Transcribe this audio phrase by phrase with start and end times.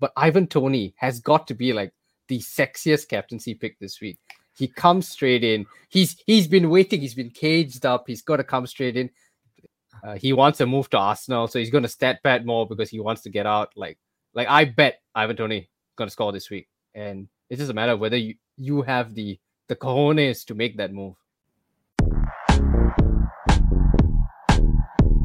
[0.00, 1.92] but Ivan Toney has got to be like
[2.28, 4.18] the sexiest captaincy pick this week.
[4.56, 5.66] He comes straight in.
[5.88, 7.00] He's he's been waiting.
[7.00, 8.04] He's been caged up.
[8.06, 9.10] He's got to come straight in.
[10.02, 12.90] Uh, he wants to move to Arsenal, so he's going to stat pad more because
[12.90, 13.70] he wants to get out.
[13.76, 13.98] Like
[14.34, 17.92] like I bet Ivan Toney going to score this week, and it's just a matter
[17.92, 19.38] of whether you you have the
[19.68, 21.14] the cojones to make that move.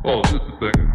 [0.05, 0.92] Oh, just a second.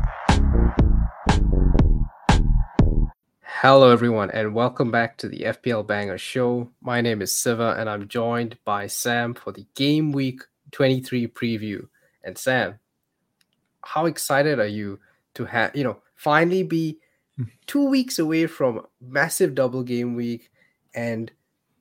[3.61, 6.71] Hello, everyone, and welcome back to the FPL Banger Show.
[6.81, 11.89] My name is Siva, and I'm joined by Sam for the Game Week 23 preview.
[12.23, 12.79] And Sam,
[13.83, 15.01] how excited are you
[15.35, 16.99] to have, you know, finally be
[17.37, 17.47] hmm.
[17.67, 20.53] two weeks away from massive double game week?
[20.95, 21.33] And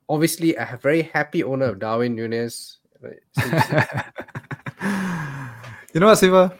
[0.09, 2.77] obviously, a very happy owner of Darwin Núñez.
[5.93, 6.57] you know what, Siva?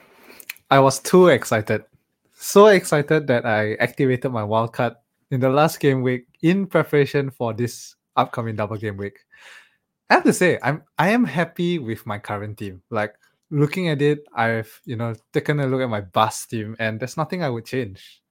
[0.70, 1.85] I was too excited.
[2.34, 4.95] So excited that I activated my wildcard
[5.31, 9.20] in the last game week in preparation for this upcoming double game week.
[10.10, 12.82] I have to say, I'm I am happy with my current team.
[12.90, 13.15] Like
[13.51, 17.18] looking at it, I've you know taken a look at my bus team, and there's
[17.18, 18.21] nothing I would change.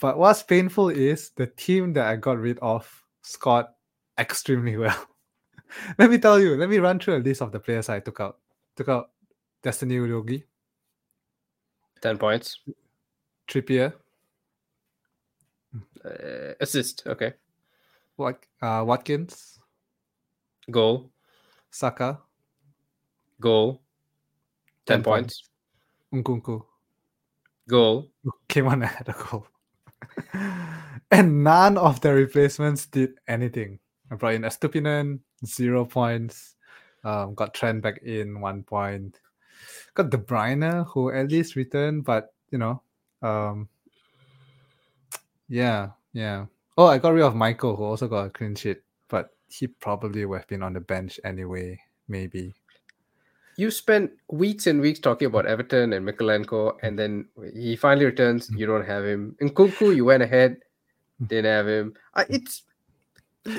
[0.00, 2.86] But what's painful is the team that I got rid of
[3.22, 3.66] scored
[4.18, 5.06] extremely well.
[5.98, 8.20] let me tell you, let me run through a list of the players I took
[8.20, 8.38] out.
[8.76, 9.10] Took out
[9.62, 10.44] Destiny Udogie,
[12.00, 12.60] 10 points.
[13.48, 13.94] Trippier,
[16.04, 17.06] Uh, assist.
[17.06, 17.34] Okay.
[18.16, 19.58] Wat, uh, Watkins,
[20.70, 21.10] Goal.
[21.70, 22.18] Saka,
[23.40, 23.80] Goal.
[24.86, 25.42] 10, 10 points.
[26.12, 26.64] Nkunku.
[27.68, 28.10] Goal.
[28.48, 29.46] Came on ahead a goal.
[31.10, 33.78] and none of the replacements did anything.
[34.10, 36.56] I brought in Estupiñán, zero points.
[37.04, 39.20] Um, got Trent back in, one point.
[39.94, 42.82] Got De Bruyne, who at least returned, but you know,
[43.22, 43.68] um,
[45.48, 46.46] yeah, yeah.
[46.76, 50.24] Oh, I got rid of Michael, who also got a clean sheet, but he probably
[50.24, 52.54] would have been on the bench anyway, maybe.
[53.56, 58.48] You spent weeks and weeks talking about Everton and Mykolenko, and then he finally returns.
[58.54, 59.34] You don't have him.
[59.42, 60.58] Nkunku, you went ahead,
[61.26, 61.94] didn't have him.
[62.14, 62.62] Uh, it's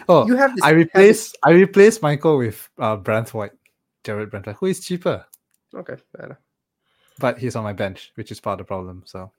[0.07, 0.63] Oh, you have this.
[0.63, 3.51] I replaced I replaced Michael with uh Branthwaite,
[4.05, 5.25] Jarrad Branthwaite, who is cheaper,
[5.75, 6.37] Okay, fair enough.
[7.19, 9.03] but he's on my bench, which is part of the problem.
[9.05, 9.31] So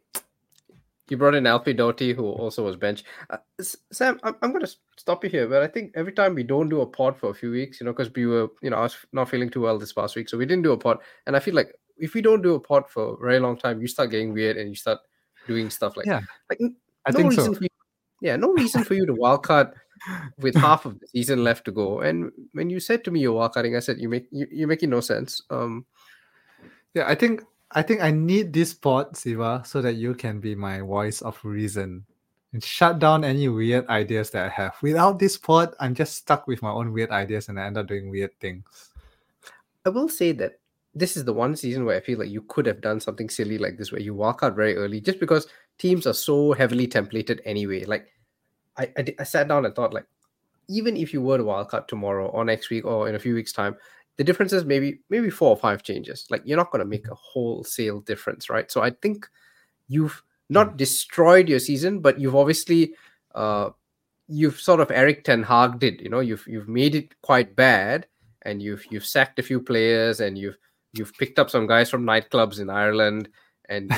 [1.11, 3.05] You brought in Alfie Doughty, who also was bench.
[3.29, 3.39] Uh,
[3.93, 6.69] Sam, I'm, I'm going to stop you here, but I think every time we don't
[6.69, 8.83] do a pod for a few weeks, you know, because we were, you know, I
[8.83, 10.99] was not feeling too well this past week, so we didn't do a pod.
[11.27, 13.81] And I feel like if we don't do a pod for a very long time,
[13.81, 15.01] you start getting weird and you start
[15.47, 16.61] doing stuff like Yeah, like
[17.07, 17.55] I no think reason so.
[17.55, 17.69] for you,
[18.23, 19.73] yeah, no reason for you to wildcard
[20.39, 22.01] with half of the season left to go.
[22.01, 24.91] And when you said to me you're wildcarding, I said you make you, you're making
[24.91, 25.43] no sense.
[25.51, 25.87] Um,
[26.95, 27.43] Yeah, I think
[27.73, 31.39] I think I need this pod, Siva, so that you can be my voice of
[31.45, 32.05] reason
[32.53, 34.75] and shut down any weird ideas that I have.
[34.83, 37.87] Without this pod, I'm just stuck with my own weird ideas and I end up
[37.87, 38.91] doing weird things.
[39.87, 40.59] I will say that
[40.95, 43.57] this is the one season where I feel like you could have done something silly
[43.57, 45.47] like this, where you walk out very early, just because
[45.79, 47.85] teams are so heavily templated anyway.
[47.85, 48.09] Like,
[48.77, 50.07] I I, I sat down and thought, like,
[50.69, 53.53] even if you were to wildcard tomorrow or next week or in a few weeks'
[53.53, 53.77] time,
[54.17, 56.27] the difference is maybe maybe four or five changes.
[56.31, 58.71] Like, you're not going to make a wholesale difference, right?
[58.71, 59.29] So I think
[59.89, 62.95] you've not destroyed your season, but you've obviously
[63.35, 63.71] uh
[64.29, 68.07] you've sort of Erik Ten Hag did, you know, you've you've made it quite bad
[68.43, 70.57] and you've you've sacked a few players and you've
[70.93, 73.29] you've picked up some guys from nightclubs in Ireland
[73.69, 73.91] and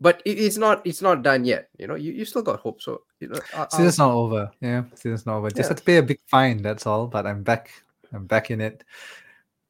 [0.00, 2.80] but it, it's not it's not done yet you know you, you still got hope
[2.80, 4.50] so you know I- I'll- Season's not over.
[4.60, 5.50] Yeah, season's not over.
[5.50, 5.68] Just Yeah.
[5.68, 6.62] have to pay a big fine.
[6.62, 7.06] That's all.
[7.06, 7.70] But I'm back.
[8.12, 8.84] I'm back in it.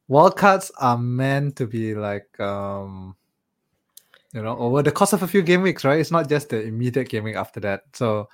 [0.09, 3.15] Wildcards are meant to be like um
[4.33, 6.01] you know over the course of a few game weeks, right?
[6.01, 7.85] It's not just the immediate game week after that.
[7.93, 8.29] So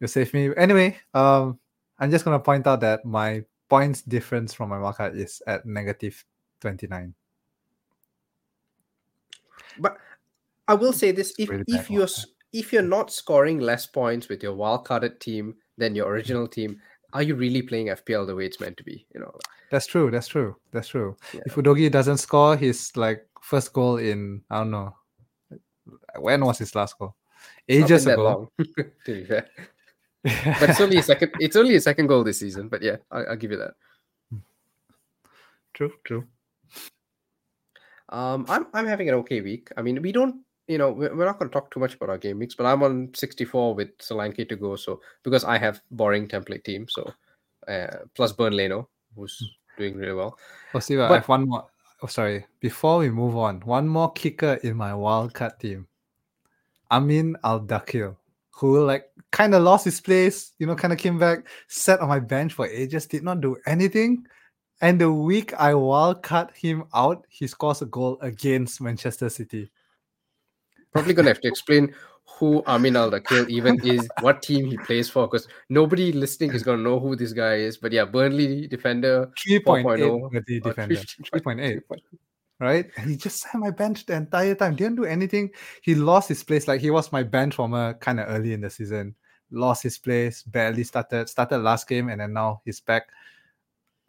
[0.00, 0.98] you save me anyway.
[1.14, 1.58] Um,
[1.98, 6.24] I'm just gonna point out that my points difference from my wildcard is at negative
[6.60, 7.14] twenty nine.
[9.78, 9.96] but
[10.66, 12.26] I will say this if really if you're wildcard.
[12.52, 16.80] if you're not scoring less points with your wildcarded team than your original team
[17.12, 19.32] are you really playing FPL the way it's meant to be you know
[19.70, 20.10] That's true.
[20.10, 20.56] That's true.
[20.72, 21.16] That's true.
[21.32, 21.42] Yeah.
[21.46, 24.94] If Udogie doesn't score his like first goal in I don't know
[26.18, 27.14] when was his last goal?
[27.68, 28.50] Ages ago.
[28.58, 29.48] to be fair
[30.24, 33.20] but it's only a second it's only a second goal this season but yeah I,
[33.20, 33.74] I'll give you that
[35.78, 35.92] true.
[36.04, 36.24] True.
[38.08, 39.70] Um, I'm I'm having an okay week.
[39.76, 42.18] I mean, we don't, you know, we're, not going to talk too much about our
[42.18, 44.76] game weeks, but I'm on 64 with Solanke to go.
[44.76, 47.10] So because I have boring template team, so
[47.66, 50.38] uh, plus Bernd Leno, who's doing really well.
[50.74, 51.66] Oh, Siva, I have one more.
[52.02, 52.46] Oh, sorry.
[52.60, 55.88] Before we move on, one more kicker in my wildcard team.
[56.90, 58.16] Ameen Al Dakhil.
[58.50, 62.08] who like kind of lost his place, you know, kind of came back, sat on
[62.08, 64.26] my bench for ages, did not do anything.
[64.80, 69.70] And the week I wild cut him out, he scores a goal against Manchester City.
[70.92, 71.94] Probably gonna have to explain
[72.38, 76.62] who Ameen Al Dakhil even is, what team he plays for, because nobody listening is
[76.62, 77.76] gonna know who this guy is.
[77.76, 80.94] But yeah, Burnley defender, 3.8 with the defender.
[80.94, 81.80] 3.8.
[82.60, 82.90] Right?
[82.96, 84.74] And he just sat my bench the entire time.
[84.74, 85.50] Didn't do anything.
[85.82, 86.66] He lost his place.
[86.66, 89.14] Like he was my bench warmer kind of early in the season.
[89.50, 93.08] Lost his place, barely started, started last game, and then now he's back.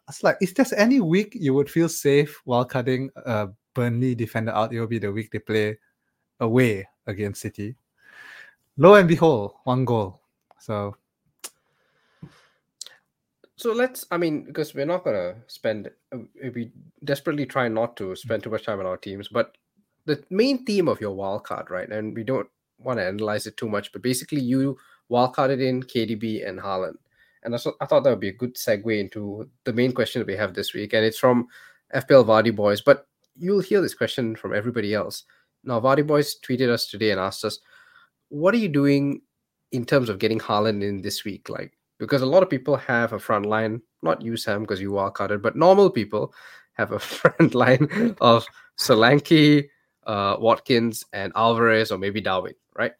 [0.08, 4.52] It's like, is there any week you would feel safe while cutting a Burnley defender
[4.52, 4.72] out?
[4.72, 5.78] It will be the week they play
[6.40, 7.76] away against City
[8.80, 10.20] lo and behold, one goal.
[10.58, 10.96] So,
[13.56, 14.06] so let's.
[14.10, 15.90] I mean, because we're not gonna spend.
[16.12, 16.18] Uh,
[16.54, 16.72] we
[17.04, 19.56] desperately try not to spend too much time on our teams, but
[20.06, 21.88] the main theme of your wild card, right?
[21.88, 22.48] And we don't
[22.78, 24.76] want to analyze it too much, but basically, you
[25.10, 26.96] wildcarded in KDB and Haaland.
[27.42, 30.26] And I, I thought that would be a good segue into the main question that
[30.26, 30.92] we have this week.
[30.92, 31.48] And it's from
[31.94, 35.24] FPL Vardy Boys, but you'll hear this question from everybody else.
[35.64, 37.58] Now, Vardy Boys tweeted us today and asked us,
[38.28, 39.22] what are you doing
[39.72, 41.48] in terms of getting Haaland in this week?
[41.48, 44.96] Like, because a lot of people have a front line, not you, Sam, because you
[44.96, 46.32] are cutted, but normal people
[46.72, 48.46] have a front line of
[48.78, 49.68] Solanke,
[50.06, 52.92] uh, Watkins, and Alvarez, or maybe Darwin, right?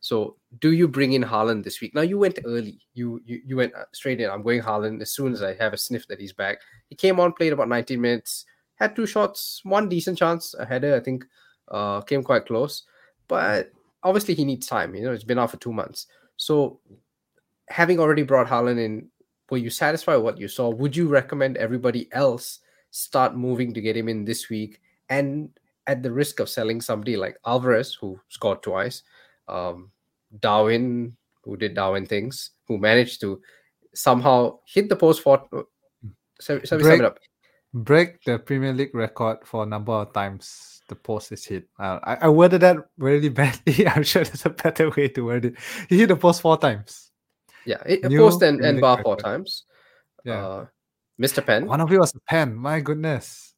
[0.00, 1.94] So, do you bring in Haaland this week?
[1.94, 2.78] Now, you went early.
[2.92, 4.30] You you, you went uh, straight in.
[4.30, 6.58] I'm going Haaland as soon as I have a sniff that he's back.
[6.88, 8.44] He came on, played about 19 minutes,
[8.74, 11.24] had two shots, one decent chance, a header, I think,
[11.68, 12.84] uh, came quite close.
[13.28, 13.72] But
[14.02, 14.94] obviously he needs time.
[14.94, 16.06] You know, it's been out for two months.
[16.36, 16.80] So
[17.68, 19.08] having already brought Haaland in,
[19.50, 20.70] were you satisfied with what you saw?
[20.70, 24.80] Would you recommend everybody else start moving to get him in this week?
[25.08, 25.50] And
[25.86, 29.02] at the risk of selling somebody like Alvarez, who scored twice,
[29.48, 29.90] um,
[30.40, 33.40] Darwin, who did Darwin things, who managed to
[33.94, 35.42] somehow hit the post for.
[36.40, 37.18] So, so break, up.
[37.72, 41.68] break the Premier League record for a number of times the post is hit.
[41.78, 43.86] Uh, I, I worded that really badly.
[43.88, 45.54] I'm sure there's a better way to word it.
[45.88, 47.10] He hit the post four times.
[47.66, 49.64] Yeah, it, post and, and bar four times.
[50.24, 50.46] Yeah.
[50.46, 50.66] Uh,
[51.20, 51.44] Mr.
[51.44, 51.66] Penn.
[51.66, 52.54] One of you was a pen.
[52.54, 53.54] My goodness.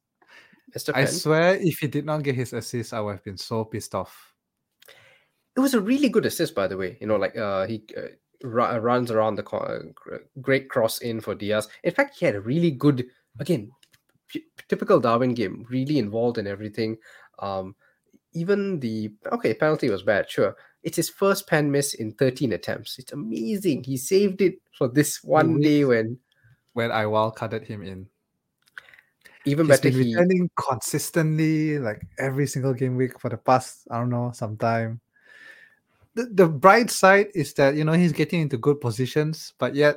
[0.76, 0.93] Mr.
[0.93, 1.02] Penn.
[1.02, 3.94] I swear, if he did not get his assist, I would have been so pissed
[3.94, 4.34] off.
[5.56, 6.99] It was a really good assist, by the way.
[7.00, 8.08] You know, like uh, he uh,
[8.46, 9.93] runs around the corner,
[10.40, 11.69] great cross in for Diaz.
[11.82, 13.06] In fact, he had a really good,
[13.40, 13.70] again,
[14.69, 16.96] typical Darwin game, really involved in everything.
[17.38, 17.75] Um,
[18.32, 20.56] even the okay penalty was bad, sure.
[20.82, 22.99] It's his first pen miss in 13 attempts.
[22.99, 23.84] It's amazing.
[23.84, 26.19] He saved it for this one day when
[26.75, 28.06] when I wild carded him in.
[29.46, 30.50] Even He's better, been returning he...
[30.56, 35.00] consistently, like every single game week for the past I don't know some time.
[36.14, 39.96] The, the bright side is that you know he's getting into good positions, but yet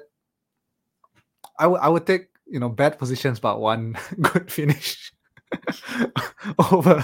[1.57, 5.11] I would I would take you know bad positions but one good finish
[6.71, 7.03] over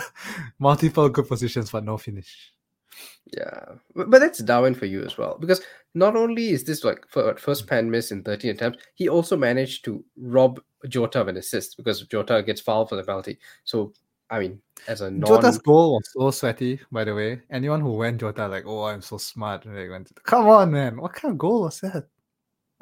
[0.59, 2.51] multiple good positions but no finish.
[3.35, 3.65] Yeah,
[3.95, 5.61] but that's Darwin for you as well because
[5.95, 7.67] not only is this like first mm.
[7.67, 12.03] pen miss in 13 attempts, he also managed to rob Jota of an assist because
[12.03, 13.39] Jota gets fouled for the penalty.
[13.63, 13.93] So
[14.29, 15.27] I mean, as a non...
[15.27, 17.41] Jota's goal was so sweaty, by the way.
[17.49, 19.65] Anyone who went Jota like, oh, I'm so smart.
[19.65, 20.97] Like, went, Come on, man!
[20.97, 22.07] What kind of goal was that?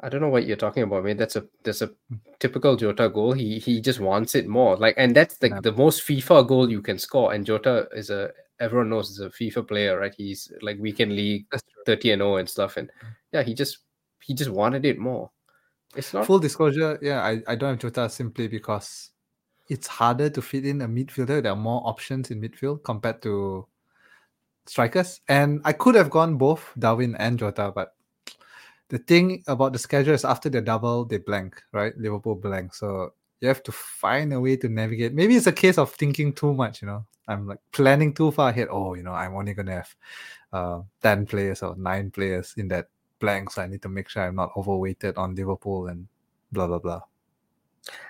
[0.00, 1.16] I don't know what you're talking about, man.
[1.16, 1.90] That's a that's a
[2.38, 3.32] typical Jota goal.
[3.32, 4.76] He he just wants it more.
[4.76, 5.60] Like, and that's the, yeah.
[5.60, 7.32] the most FIFA goal you can score.
[7.32, 10.14] And Jota is a everyone knows is a FIFA player, right?
[10.16, 11.46] He's like weekend league,
[11.86, 12.76] thirty and 0 and stuff.
[12.76, 13.08] And mm.
[13.32, 13.78] yeah, he just
[14.22, 15.30] he just wanted it more.
[15.96, 16.98] It's not full disclosure.
[17.00, 19.10] Yeah, I, I don't have Jota simply because
[19.68, 21.42] it's harder to fit in a midfielder.
[21.42, 23.66] There are more options in midfield compared to
[24.66, 25.20] strikers.
[25.28, 27.94] And I could have gone both Darwin and Jota, but
[28.88, 31.96] the thing about the schedule is after the double they blank, right?
[31.96, 32.74] Liverpool blank.
[32.74, 35.14] So you have to find a way to navigate.
[35.14, 37.04] Maybe it's a case of thinking too much, you know.
[37.26, 38.68] I'm like planning too far ahead.
[38.70, 39.94] Oh, you know, I'm only gonna have
[40.52, 42.88] uh, 10 players or nine players in that
[43.18, 43.50] blank.
[43.50, 46.06] So I need to make sure I'm not overweighted on Liverpool and
[46.52, 47.00] blah blah blah.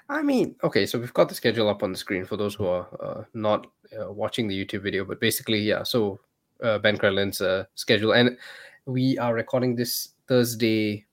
[0.08, 2.66] I mean, okay, so we've got the schedule up on the screen for those who
[2.66, 3.66] are uh, not
[3.98, 5.82] uh, watching the YouTube video, but basically, yeah.
[5.82, 6.20] So
[6.62, 8.36] uh, Ben Crellin's uh, schedule, and
[8.86, 11.06] we are recording this Thursday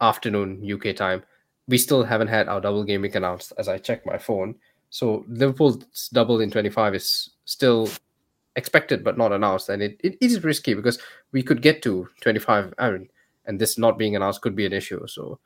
[0.00, 1.22] afternoon UK time.
[1.66, 4.54] We still haven't had our double game week announced as I check my phone.
[4.90, 7.88] So Liverpool's double in 25 is still
[8.56, 9.68] expected but not announced.
[9.68, 10.98] And it, it is risky because
[11.32, 13.08] we could get to 25 I mean,
[13.46, 15.06] and this not being announced could be an issue.
[15.06, 15.38] So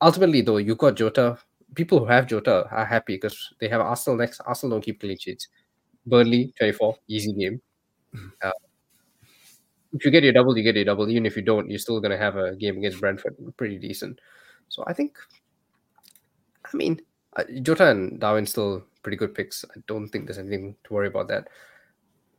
[0.00, 1.38] ultimately, though, you got Jota.
[1.74, 4.40] People who have Jota are happy because they have Arsenal next.
[4.40, 5.48] Arsenal don't keep clean sheets.
[6.06, 7.60] Burnley, 24, easy game.
[8.42, 8.50] Uh,
[9.92, 11.08] if you get your double, you get your double.
[11.08, 14.20] Even if you don't, you're still going to have a game against Brentford, pretty decent.
[14.68, 15.18] So I think,
[16.64, 17.00] I mean,
[17.36, 19.64] uh, Jota and Darwin still pretty good picks.
[19.64, 21.48] I don't think there's anything to worry about that.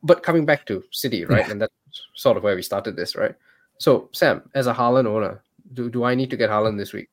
[0.02, 1.72] But coming back to City, right, and that's
[2.14, 3.34] sort of where we started this, right?
[3.78, 5.42] So Sam, as a Haaland owner,
[5.72, 7.08] do do I need to get Haaland this week?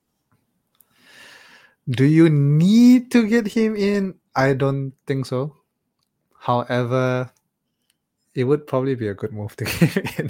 [1.89, 4.15] Do you need to get him in?
[4.36, 5.55] I don't think so.
[6.38, 7.31] However,
[8.33, 10.29] it would probably be a good move to him in.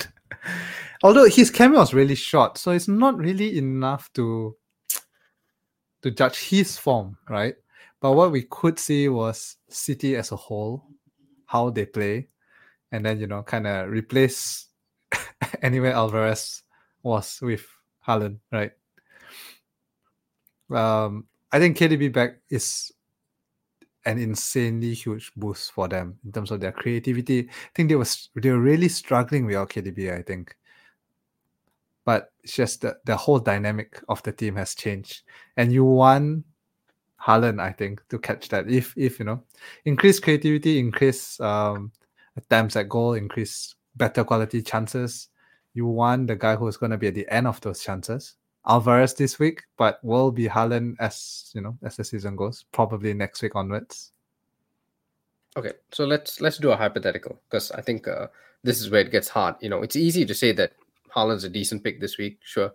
[1.03, 4.55] Although his cameo was really short, so it's not really enough to
[6.01, 7.55] to judge his form, right?
[7.99, 10.87] But what we could see was City as a whole,
[11.45, 12.29] how they play,
[12.91, 14.67] and then you know, kind of replace
[15.61, 16.63] anywhere Alvarez
[17.03, 17.65] was with
[18.07, 18.71] Haaland, right?
[20.71, 22.91] Um, I think KDB back is
[24.05, 27.47] an insanely huge boost for them in terms of their creativity.
[27.49, 30.17] I think they was they were really struggling without KDB.
[30.17, 30.55] I think,
[32.05, 35.23] but it's just the the whole dynamic of the team has changed,
[35.57, 36.45] and you want
[37.21, 38.69] Haaland, I think, to catch that.
[38.69, 39.43] If if you know,
[39.85, 41.91] increase creativity, increase um,
[42.35, 45.29] attempts at goal, increase better quality chances.
[45.73, 48.35] You want the guy who's going to be at the end of those chances.
[48.67, 53.13] Alvarez this week, but will be Haaland as you know as the season goes, probably
[53.13, 54.11] next week onwards.
[55.57, 58.27] Okay, so let's let's do a hypothetical because I think uh,
[58.63, 59.55] this is where it gets hard.
[59.61, 60.73] You know, it's easy to say that
[61.13, 62.71] Haaland's a decent pick this week, sure.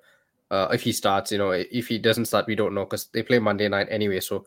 [0.51, 3.23] Uh, if he starts, you know, if he doesn't start, we don't know because they
[3.23, 4.21] play Monday night anyway.
[4.21, 4.45] So,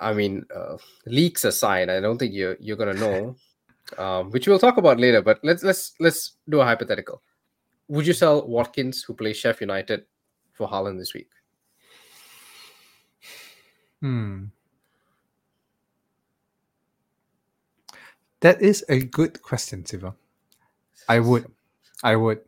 [0.00, 0.76] I mean, uh,
[1.06, 3.36] leaks aside, I don't think you're you're gonna know,
[3.98, 5.22] um, which we'll talk about later.
[5.22, 7.22] But let's let's let's do a hypothetical.
[7.88, 10.06] Would you sell Watkins, who plays Sheff United,
[10.54, 11.30] for Haaland this week?
[14.00, 14.46] Hmm.
[18.40, 20.14] That is a good question, Siva.
[21.08, 21.50] I would.
[22.02, 22.40] I would.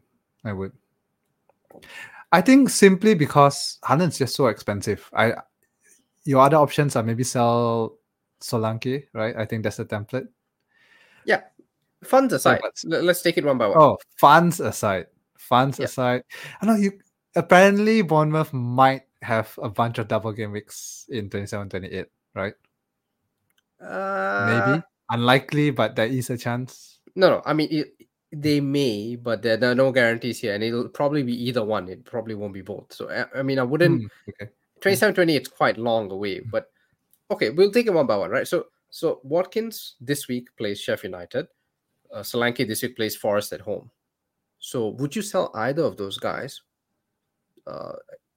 [0.45, 0.73] I would.
[2.33, 5.09] I think simply because Haaland's just so expensive.
[5.15, 5.35] I
[6.25, 7.97] your other options are maybe sell
[8.41, 9.35] Solanke, right?
[9.37, 10.29] I think that's the template.
[11.25, 11.43] Yeah.
[12.05, 12.61] Funds aside.
[12.85, 13.79] Yeah, let's take it one by one.
[13.79, 15.07] Oh, funds aside.
[15.39, 15.87] Funds yeah.
[15.87, 16.25] aside.
[16.61, 16.93] I know you
[17.37, 22.55] apparently Bournemouth might have a bunch of double game weeks in 27 28, right?
[23.81, 24.83] Uh, Maybe.
[25.11, 26.99] Unlikely, but there is a chance.
[27.15, 27.43] No, no.
[27.45, 27.95] I mean, it,
[28.33, 30.55] they may, but there, there, are no guarantees here.
[30.55, 31.89] And it'll probably be either one.
[31.89, 32.93] It probably won't be both.
[32.93, 34.03] So, I, I mean, I wouldn't.
[34.03, 34.51] Mm, okay.
[34.81, 36.51] 27 28 is quite long away, hmm.
[36.51, 36.71] but
[37.31, 38.47] okay, we'll take it one by one, right?
[38.47, 41.47] So, so Watkins this week plays Sheff United.
[42.13, 43.91] Uh, Solanke this week plays Forest at home.
[44.59, 46.61] So, would you sell either of those guys
[47.67, 47.93] uh,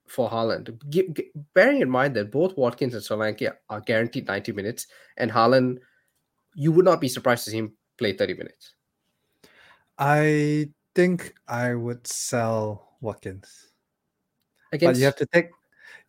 [0.08, 0.78] for Haaland.
[0.90, 5.32] G- g- bearing in mind that both Watkins and Solanke are guaranteed 90 minutes, and
[5.32, 5.80] Haaland,
[6.56, 8.74] you would not be surprised to see him play 30 minutes.
[9.98, 13.72] I think I would sell Watkins.
[14.72, 14.96] Against...
[14.96, 15.50] But you have to take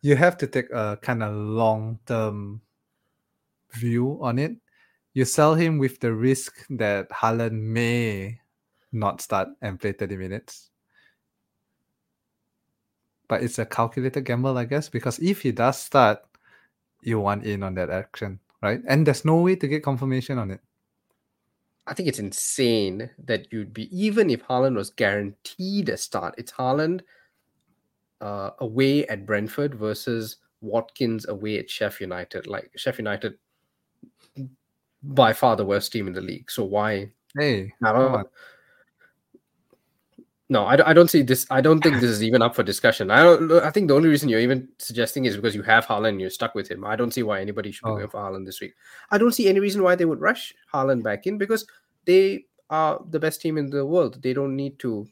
[0.01, 2.61] you have to take a kind of long term
[3.73, 4.53] view on it.
[5.13, 8.39] You sell him with the risk that Haaland may
[8.91, 10.70] not start and play 30 minutes
[13.31, 16.19] but it's a calculated gamble, I guess, because if he does start,
[17.01, 18.81] you want in on that action, right?
[18.89, 20.59] And there's no way to get confirmation on it.
[21.87, 26.35] I think it's insane that you'd be even if Haaland was guaranteed a start.
[26.37, 27.03] It's Haaland
[28.19, 32.47] uh, away at Brentford versus Watkins away at Sheff United.
[32.47, 33.35] Like Sheff United,
[35.03, 36.51] by far the worst team in the league.
[36.51, 37.11] So why?
[37.39, 38.27] Hey, I don't.
[40.51, 41.47] No, I, I don't see this.
[41.49, 43.09] I don't think this is even up for discussion.
[43.09, 43.49] I don't.
[43.49, 46.55] I think the only reason you're even suggesting is because you have Haaland, you're stuck
[46.55, 46.83] with him.
[46.83, 47.95] I don't see why anybody should be oh.
[47.95, 48.73] going for Haaland this week.
[49.11, 51.65] I don't see any reason why they would rush Haaland back in because
[52.03, 54.21] they are the best team in the world.
[54.21, 55.07] They don't need to.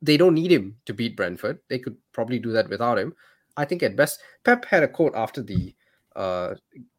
[0.00, 1.58] They don't need him to beat Brentford.
[1.66, 3.12] They could probably do that without him.
[3.56, 5.74] I think at best, Pep had a quote after the
[6.14, 6.54] uh,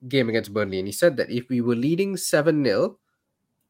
[0.10, 2.98] game against Burnley, and he said that if we were leading seven 0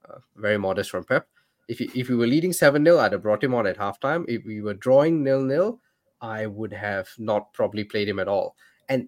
[0.09, 1.27] uh, very modest from Pep
[1.71, 4.25] if you, if we were leading 7 0, I'd have brought him on at halftime.
[4.27, 5.79] If we were drawing nil nil,
[6.19, 8.57] I would have not probably played him at all.
[8.89, 9.07] And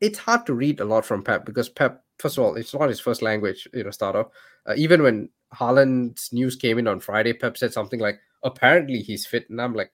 [0.00, 2.88] it's hard to read a lot from Pep because Pep, first of all, it's not
[2.88, 4.26] his first language, you know, start off.
[4.66, 9.24] Uh, even when Haaland's news came in on Friday, Pep said something like, apparently he's
[9.24, 9.48] fit.
[9.48, 9.92] And I'm like,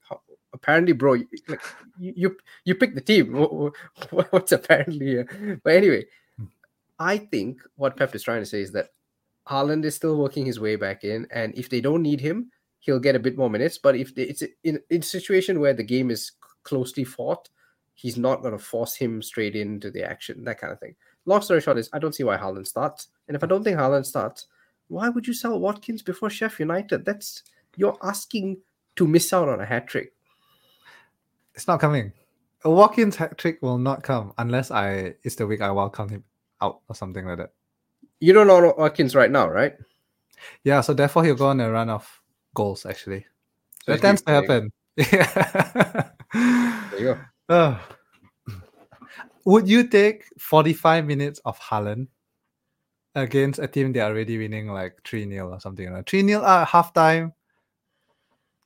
[0.55, 1.61] apparently, bro, you, like,
[1.99, 3.35] you, you, you pick the team.
[4.31, 5.61] What's apparently here?
[5.63, 6.07] But anyway,
[6.39, 6.47] hmm.
[6.99, 8.89] I think what Pep is trying to say is that
[9.49, 13.01] Haaland is still working his way back in, and if they don't need him, he'll
[13.01, 13.79] get a bit more minutes.
[13.79, 16.33] But if they, it's in, in a situation where the game is
[16.63, 17.49] closely fought,
[17.95, 20.95] he's not going to force him straight into the action, that kind of thing.
[21.27, 23.79] Long story short is I don't see why Haaland starts, and if I don't think
[23.79, 24.47] Haaland starts,
[24.89, 27.05] why would you sell Watkins before Sheff United?
[27.05, 27.43] That's
[27.77, 28.59] you're asking
[28.97, 30.13] to miss out on a hat trick.
[31.55, 32.13] It's not coming.
[32.65, 36.25] A walk-in hat trick will not come unless I it's the week I welcome him
[36.61, 37.53] out or something like that.
[38.21, 39.75] You don't know Watkins right now, right?
[40.63, 42.09] Yeah, so therefore he'll go on a run of
[42.55, 43.27] goals actually.
[43.85, 44.55] So that tends to there you go.
[44.55, 44.73] happen.
[44.97, 46.11] Yeah.
[46.33, 47.19] There you go.
[47.49, 47.81] Ugh.
[49.45, 52.07] would you take 45 minutes of Haaland
[53.17, 55.93] against a team they are already winning like 3 0 or something?
[55.93, 57.33] Like 3 0 at ah, halftime.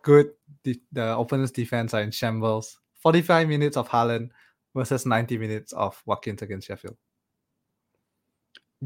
[0.02, 0.32] Good.
[0.64, 2.78] The, the opponent's defense are in shambles.
[3.00, 4.30] 45 minutes of Haaland
[4.74, 6.96] versus 90 minutes of Watkins against Sheffield.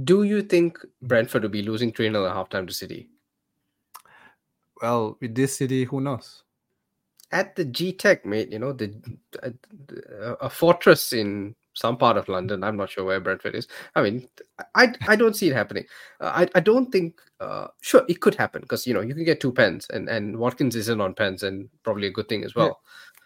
[0.05, 3.09] Do you think Brentford will be losing 3 0 at halftime to City?
[4.83, 6.45] Well, with this city, who knows?
[7.33, 8.95] At the Gtech, mate, you know, the,
[9.43, 9.51] uh,
[10.41, 12.65] a fortress in some part of London.
[12.65, 13.69] I'm not sure where Brentford is.
[13.95, 14.29] I mean,
[14.75, 15.85] I I don't see it happening.
[16.21, 17.21] Uh, I I don't think.
[17.41, 20.39] Uh, sure, it could happen because you know you can get two pens, and and
[20.39, 22.65] Watkins isn't on pens, and probably a good thing as Yeah.
[22.65, 22.81] well.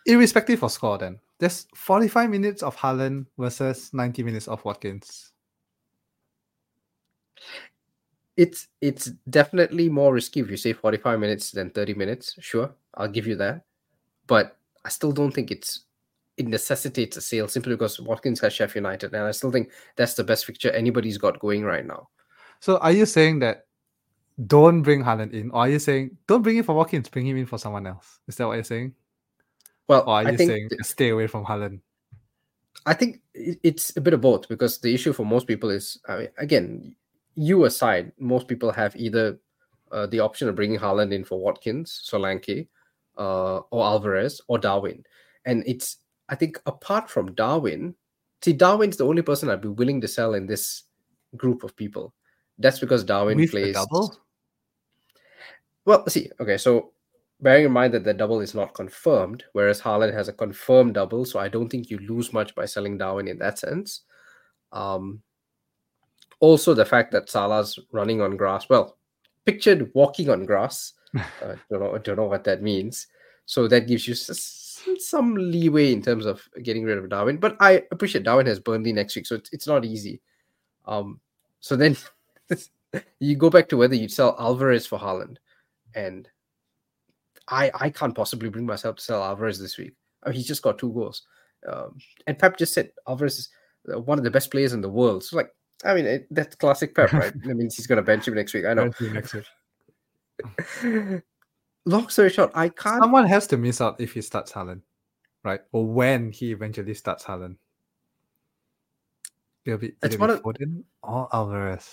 [0.07, 1.19] Irrespective of score, then.
[1.39, 5.32] There's 45 minutes of Haaland versus 90 minutes of Watkins.
[8.37, 12.35] It's it's definitely more risky if you say 45 minutes than 30 minutes.
[12.41, 13.63] Sure, I'll give you that,
[14.27, 15.85] but I still don't think it's
[16.39, 20.15] it necessitates a sale simply because Watkins has Sheff United, and I still think that's
[20.15, 22.09] the best fixture anybody's got going right now.
[22.61, 23.67] So are you saying that
[24.47, 25.51] don't bring Haaland in?
[25.51, 28.21] Or are you saying don't bring him for Watkins, bring him in for someone else?
[28.29, 28.95] Is that what you're saying?
[29.89, 31.81] Well, Or are I you saying th- stay away from Haaland?
[32.87, 36.17] I think it's a bit of both because the issue for most people is, I
[36.17, 36.97] mean, again,
[37.35, 39.39] you aside, most people have either
[39.91, 42.69] uh, the option of bringing Haaland in for Watkins, Solanke,
[43.19, 45.05] uh, or Alvarez, or Darwin.
[45.45, 45.99] And it's,
[46.29, 47.95] I think, apart from Darwin,
[48.43, 50.85] see, Darwin's the only person I'd be willing to sell in this
[51.37, 52.15] group of people.
[52.59, 54.17] That's because Darwin With plays double?
[55.85, 56.93] well, see, okay, so
[57.41, 61.25] bearing in mind that the double is not confirmed, whereas Haaland has a confirmed double,
[61.25, 64.03] so I don't think you lose much by selling Darwin in that sense.
[64.71, 65.23] Um,
[66.43, 68.97] also, the fact that Salah's running on grass, well,
[69.47, 70.95] pictured walking on grass.
[71.17, 73.07] uh, don't know, don't know what that means.
[73.47, 77.37] So that gives you some leeway in terms of getting rid of Darwin.
[77.37, 80.21] But I appreciate Darwin has Burnley next week, so it's, it's not easy.
[80.85, 81.21] Um,
[81.61, 81.97] so then
[83.21, 85.37] you go back to whether you sell Alvarez for Haaland,
[85.95, 86.29] and
[87.47, 89.93] I I can't possibly bring myself to sell Alvarez this week.
[90.25, 91.23] I mean, he's just got two goals,
[91.71, 93.49] um, and Pep just said Alvarez is
[93.95, 95.23] uh, one of the best players in the world.
[95.23, 97.33] So like, I mean, it, that's classic Pep, right?
[97.45, 98.65] that means he's going to bench him next week.
[98.65, 98.91] I know.
[99.01, 99.45] Next week.
[101.85, 103.03] Long story short, I can't.
[103.03, 104.83] Someone has to miss out if he starts Haaland,
[105.43, 105.61] right?
[105.73, 107.57] Or when he eventually starts Haaland.
[109.65, 111.89] It'll be It's either one of- Foden or Alvarez.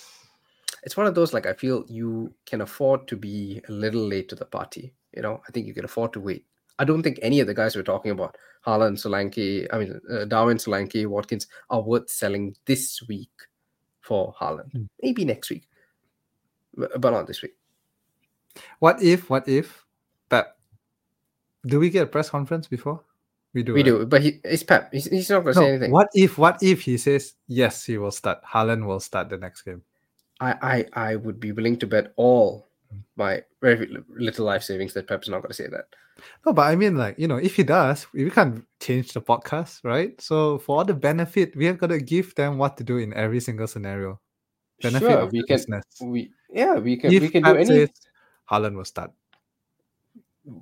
[0.84, 4.30] It's one of those like I feel you can afford to be a little late
[4.30, 4.94] to the party.
[5.16, 6.46] You know, I think you can afford to wait.
[6.78, 10.26] I don't think any of the guys we're talking about, Haaland, Solanke, I mean, uh,
[10.26, 13.30] Darwin, Solanke, Watkins, are worth selling this week
[14.02, 14.72] for Haaland.
[14.72, 14.84] Hmm.
[15.02, 15.68] Maybe next week,
[16.76, 17.54] but but not this week.
[18.80, 19.30] What if?
[19.30, 19.86] What if?
[20.30, 20.58] Pep,
[21.66, 23.04] do we get a press conference before?
[23.54, 23.74] We do.
[23.74, 23.86] We right?
[23.86, 24.94] do, but he, it's Pep.
[24.94, 25.92] He's, he's not going to No, say anything.
[25.92, 26.38] what if?
[26.38, 27.84] What if he says yes?
[27.86, 28.44] He will start.
[28.44, 29.82] Haaland will start the next game.
[30.40, 32.69] I, I, I would be willing to bet all
[33.16, 35.86] my very little life savings that Pep's not going to say that.
[36.46, 39.84] No, but I mean, like you know, if he does, we can't change the podcast,
[39.84, 40.20] right?
[40.20, 43.40] So for all the benefit, we are gonna give them what to do in every
[43.40, 44.20] single scenario.
[44.82, 45.56] Benefit Sure, of we can.
[45.56, 45.84] business.
[46.02, 47.14] We yeah, we can.
[47.14, 47.66] If we can do any.
[47.66, 47.90] says
[48.52, 49.12] Haaland will start.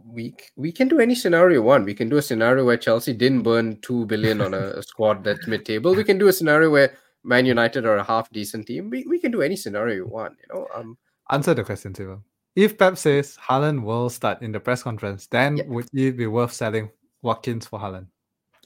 [0.05, 1.85] we we can do any scenario one.
[1.85, 5.23] We can do a scenario where Chelsea didn't burn two billion on a, a squad
[5.23, 5.95] that's mid-table.
[5.95, 8.89] We can do a scenario where Man United are a half decent team.
[8.89, 10.37] We, we can do any scenario you want.
[10.41, 10.97] You know, um,
[11.29, 12.19] Answer the question, Siva.
[12.55, 15.63] If Pep says Haaland will start in the press conference, then Yeah.
[15.67, 16.89] would it be worth selling
[17.21, 18.07] Watkins for Haaland?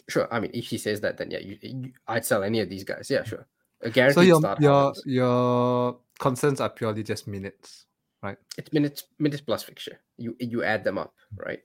[0.09, 0.27] sure.
[0.33, 2.83] I mean, if he says that, then yeah, you, you, I'd sell any of these
[2.83, 3.09] guys.
[3.09, 3.47] Yeah, sure.
[3.81, 4.59] A guaranteed So your start.
[4.61, 7.85] your your concerns are purely just minutes.
[8.21, 8.37] Right?
[8.57, 9.99] It's minutes minutes plus fixture.
[10.17, 11.59] You you add them up, right?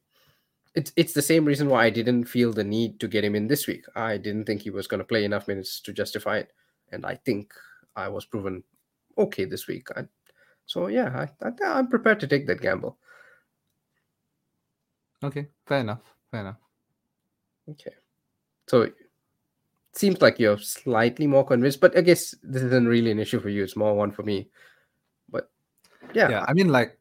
[0.75, 3.47] It's it's the same reason why I didn't feel the need to get him in
[3.49, 3.85] this week.
[3.97, 6.53] I didn't think he was going to play enough minutes to justify it,
[6.93, 7.53] and I think
[7.97, 8.63] I was proven
[9.19, 9.89] okay this week.
[9.97, 10.05] I,
[10.67, 12.99] so yeah, I, I, I'm prepared to take that gamble.
[15.23, 16.03] Okay, fair enough.
[16.31, 16.57] Fair enough.
[17.71, 17.95] Okay,
[18.69, 18.95] so it
[19.93, 23.49] seems like you're slightly more convinced, but I guess this isn't really an issue for
[23.49, 23.65] you.
[23.65, 24.51] It's more one for me.
[25.31, 25.51] But
[26.13, 27.01] yeah, yeah, I mean, like,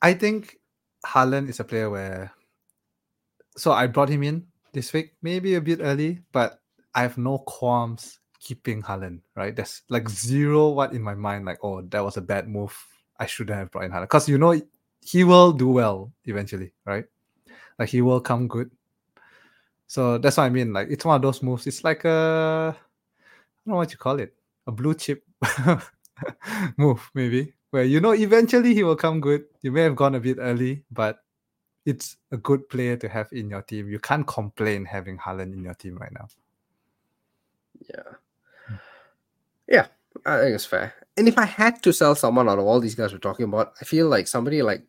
[0.00, 0.58] I think
[1.06, 2.32] Haaland is a player where.
[3.56, 6.60] So I brought him in this week, maybe a bit early, but
[6.94, 9.20] I have no qualms keeping Haaland.
[9.34, 12.76] Right, there's like zero what in my mind, like, oh, that was a bad move.
[13.18, 14.60] I shouldn't have brought in Haaland because you know
[15.00, 17.06] he will do well eventually, right?
[17.78, 18.70] Like he will come good.
[19.86, 20.72] So that's what I mean.
[20.72, 21.66] Like it's one of those moves.
[21.66, 22.80] It's like a I
[23.64, 24.34] don't know what you call it,
[24.66, 25.22] a blue chip
[26.76, 27.54] move, maybe.
[27.70, 29.44] Where you know eventually he will come good.
[29.62, 31.22] You may have gone a bit early, but
[31.84, 33.88] it's a good player to have in your team.
[33.88, 36.28] You can't complain having Haaland in your team right now.
[37.88, 38.16] Yeah.
[39.68, 39.86] Yeah,
[40.26, 40.94] I think it's fair.
[41.16, 43.72] And if I had to sell someone out of all these guys we're talking about,
[43.80, 44.82] I feel like somebody like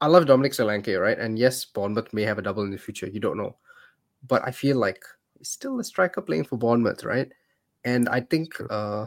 [0.00, 1.18] I love Dominic Solanke, right?
[1.18, 3.08] And yes, Bournemouth may have a double in the future.
[3.08, 3.56] You don't know.
[4.26, 5.02] But I feel like
[5.38, 7.30] he's still a striker playing for Bournemouth, right?
[7.84, 9.06] And I think uh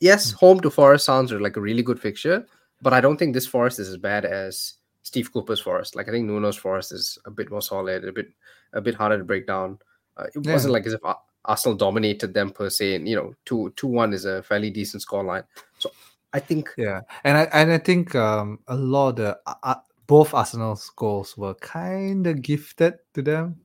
[0.00, 2.46] yes, home to Forest sounds like a really good fixture,
[2.80, 5.96] but I don't think this Forest is as bad as Steve Cooper's Forest.
[5.96, 8.28] Like I think Nuno's Forest is a bit more solid, a bit
[8.72, 9.78] a bit harder to break down.
[10.16, 10.52] Uh, it Yeah.
[10.52, 12.96] wasn't like as if Ar- Arsenal dominated them per se.
[12.96, 15.44] And you know, two two one is a fairly decent scoreline.
[15.78, 15.90] So
[16.32, 19.74] I think Yeah, and I and I think um a lot of the uh, uh,
[20.06, 23.60] both Arsenal's goals were kind of gifted to them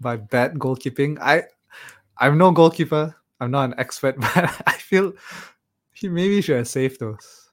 [0.00, 1.18] by bad goalkeeping.
[1.20, 1.44] I
[2.18, 3.14] I'm no goalkeeper.
[3.40, 5.12] I'm not an expert, but I feel
[5.92, 7.50] he maybe should have saved those.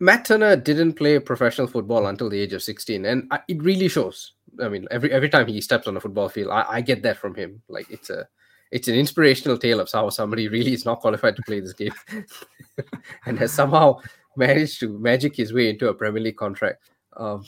[0.00, 3.88] Matt Turner didn't play professional football until the age of 16, and I, it really
[3.88, 4.32] shows.
[4.62, 7.18] I mean, every every time he steps on a football field, I, I get that
[7.18, 7.62] from him.
[7.68, 8.28] Like it's a
[8.74, 11.94] it's an inspirational tale of how somebody really is not qualified to play this game
[13.26, 14.00] and has somehow
[14.36, 16.90] managed to magic his way into a Premier League contract.
[17.16, 17.44] Um,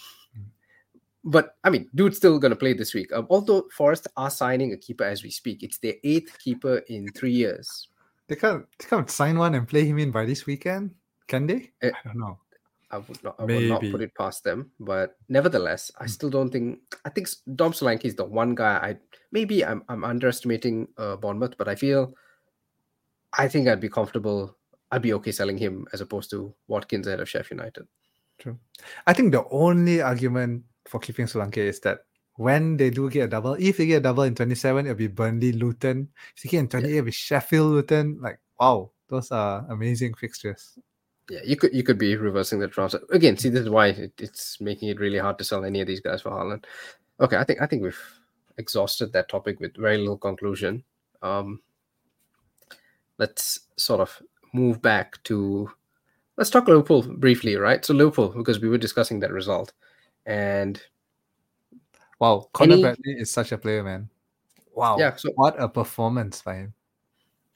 [1.25, 3.13] but I mean, dude's still going to play this week.
[3.13, 7.09] Um, although Forest are signing a keeper as we speak, it's their eighth keeper in
[7.09, 7.89] three years.
[8.29, 10.95] They can't they can't sign one and play him in by this weekend,
[11.27, 11.73] can they?
[11.83, 12.39] Eh, I don't know.
[12.93, 16.51] I would not, I would not put it past them, but nevertheless, I still don't
[16.51, 16.79] think.
[17.05, 18.77] I think S- Dom Solanke is the one guy.
[18.77, 18.97] I
[19.33, 22.15] maybe I'm I'm underestimating uh, Bournemouth, but I feel,
[23.33, 24.57] I think I'd be comfortable.
[24.91, 27.87] I'd be okay selling him as opposed to Watkins ahead of Sheffield United.
[28.39, 28.59] True.
[29.07, 32.01] I think the only argument for keeping Solanke is that
[32.37, 35.07] when they do get a double, if they get a double in 27, it'll be
[35.07, 36.09] Burnley Luton.
[36.37, 38.19] If they get in 28, it'll be Sheffield Luton.
[38.21, 40.79] Like, wow, those are amazing fixtures.
[41.29, 43.37] Yeah, you could you could be reversing the transfer again.
[43.37, 46.01] See, this is why it, it's making it really hard to sell any of these
[46.01, 46.65] guys for Haaland.
[47.21, 48.16] Okay, I think I think we've
[48.59, 50.83] exhausted that topic with very little conclusion.
[51.23, 51.61] Um,
[53.19, 55.71] let's sort of move back to
[56.37, 57.85] let's talk Liverpool briefly, right?
[57.85, 59.73] So Liverpool, because we were discussing that result,
[60.27, 60.81] and
[62.19, 64.09] Wow, Conor Any- Bradley is such a player, man.
[64.75, 64.97] Wow.
[64.99, 65.17] yeah.
[65.17, 66.75] So What a performance by him.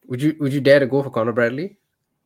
[0.07, 1.79] would you would you dare to go for Conor Bradley?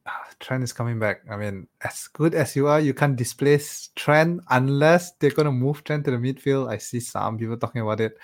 [0.06, 1.22] Ah, Trent is coming back.
[1.30, 5.82] I mean, as good as you are, you can't displace Trent unless they're gonna move
[5.84, 6.68] Trent to the midfield.
[6.70, 8.18] I see some people talking about it.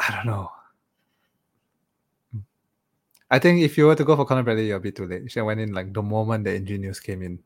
[0.00, 0.50] I don't know.
[3.30, 5.30] I think if you were to go for Conor Bradley, you're a bit too late.
[5.30, 7.38] She went in like the moment the news came in.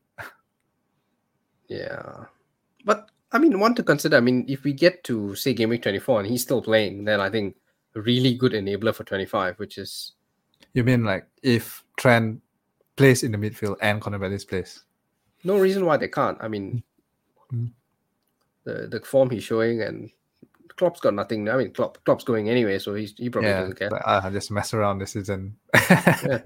[1.67, 2.25] Yeah,
[2.85, 4.17] but I mean, one to consider.
[4.17, 7.03] I mean, if we get to say game week twenty four and he's still playing,
[7.05, 7.55] then I think
[7.95, 10.13] a really good enabler for twenty five, which is
[10.73, 12.41] You mean like if Trent
[12.95, 14.83] plays in the midfield and Conor Bradley's plays?
[15.43, 16.37] no reason why they can't.
[16.39, 16.83] I mean,
[17.53, 17.71] Mm.
[18.63, 20.09] the the form he's showing and
[20.77, 21.47] Klopp's got nothing.
[21.49, 23.89] I mean, Klopp Klopp's going anyway, so he's he probably yeah, doesn't care.
[23.91, 25.55] like, ah, just mess around this season.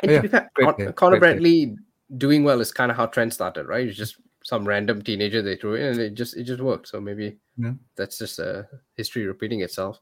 [0.00, 1.66] And Yeah, to be fair, Con- play, Conor great play.
[1.66, 1.76] Bradley
[2.18, 3.86] doing well is kind of how Trent started, right?
[3.86, 6.88] He's just some random teenager they threw in, and it just it just worked.
[6.88, 7.72] So maybe Yeah.
[7.96, 8.62] that's just uh,
[8.94, 9.98] history repeating itself.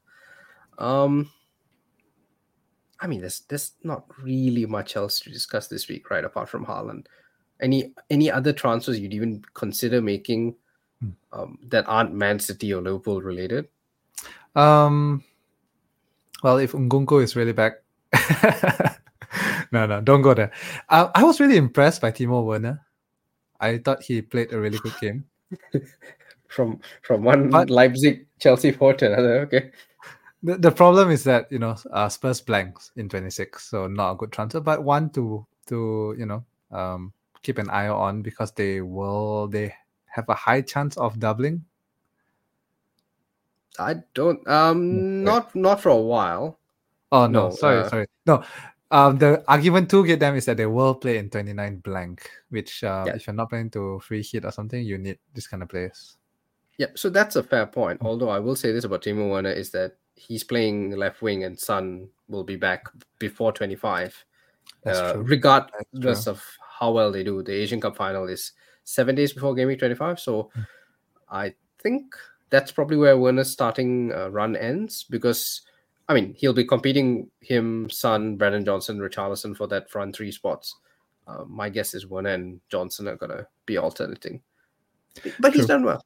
[0.79, 1.31] Um,
[3.01, 6.25] I mean, there's there's not really much else to discuss this week, right?
[6.25, 7.07] Apart from Haaland,
[7.61, 10.57] any any other transfers you'd even consider making.
[11.33, 13.69] Um, that aren't Man City or Liverpool related?
[14.55, 15.23] Um,
[16.43, 17.75] well, if Nkunku is really back,
[19.73, 20.51] no, no, don't go there.
[20.89, 22.81] Uh, I was really impressed by Timo Werner.
[23.61, 25.25] I thought he played a really good game.
[26.49, 29.73] From from one But- Leipzig Chelsea forward to another, okay.
[30.45, 34.15] The, the problem is that you know uh, Spurs blanks in 26, so not a
[34.17, 38.81] good transfer, but one to to you know um, keep an eye on because they
[38.81, 39.75] will they
[40.17, 41.65] have a high chance of doubling.
[43.79, 46.59] I don't um not not for a while.
[47.13, 48.07] Oh no, No, sorry, uh, sorry.
[48.27, 48.43] No.
[48.91, 52.85] Um, the argument to get them is that they will play in 29 blank, which
[52.85, 53.17] uh, Yeah.
[53.17, 56.17] if you're not playing to free hit or something, you need this kind of players.
[56.79, 58.01] Yeah, so that's a fair point.
[58.01, 61.59] Although I will say this about Timo Werner is that he's playing left wing and
[61.59, 62.87] Son will be back
[63.19, 64.25] before 25.
[64.85, 65.23] That's uh, true.
[65.23, 66.43] Regardless of
[66.79, 68.53] how well they do, the Asian Cup final is
[68.87, 70.18] seven days before game week 25.
[70.20, 70.66] So Mm.
[71.29, 72.14] I think
[72.51, 75.62] that's probably where Werner's starting uh, run ends because,
[76.09, 80.77] I mean, he'll be competing him, Son, Brennan Johnson, Richarlison for that front three spots.
[81.27, 84.40] uh, my guess is Werner and Johnson are gonna be alternating.
[85.40, 86.05] But he's done well.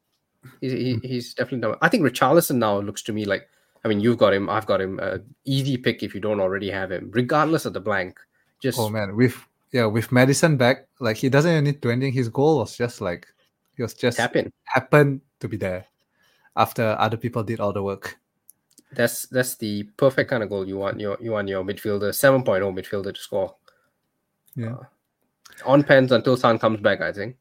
[0.63, 1.79] He, he, he's definitely done well.
[1.83, 3.47] I think Richarlison now looks to me like
[3.85, 4.99] I mean you've got him, I've got him.
[5.03, 8.19] Uh, easy pick if you don't already have him, regardless of the blank.
[8.63, 9.37] Just Oh man, with
[9.73, 12.13] yeah, with Maddison back, like he doesn't even need to anything.
[12.13, 13.27] His goal was just like
[13.77, 14.53] he was just in.
[14.65, 15.87] happened to be there
[16.57, 18.19] after other people did all the work.
[18.93, 22.45] That's that's the perfect kind of goal you want your you want your midfielder 7.0
[22.45, 23.55] midfielder to score.
[24.57, 24.75] Yeah.
[24.75, 24.85] Uh,
[25.65, 27.37] on pens until Son comes back, I think.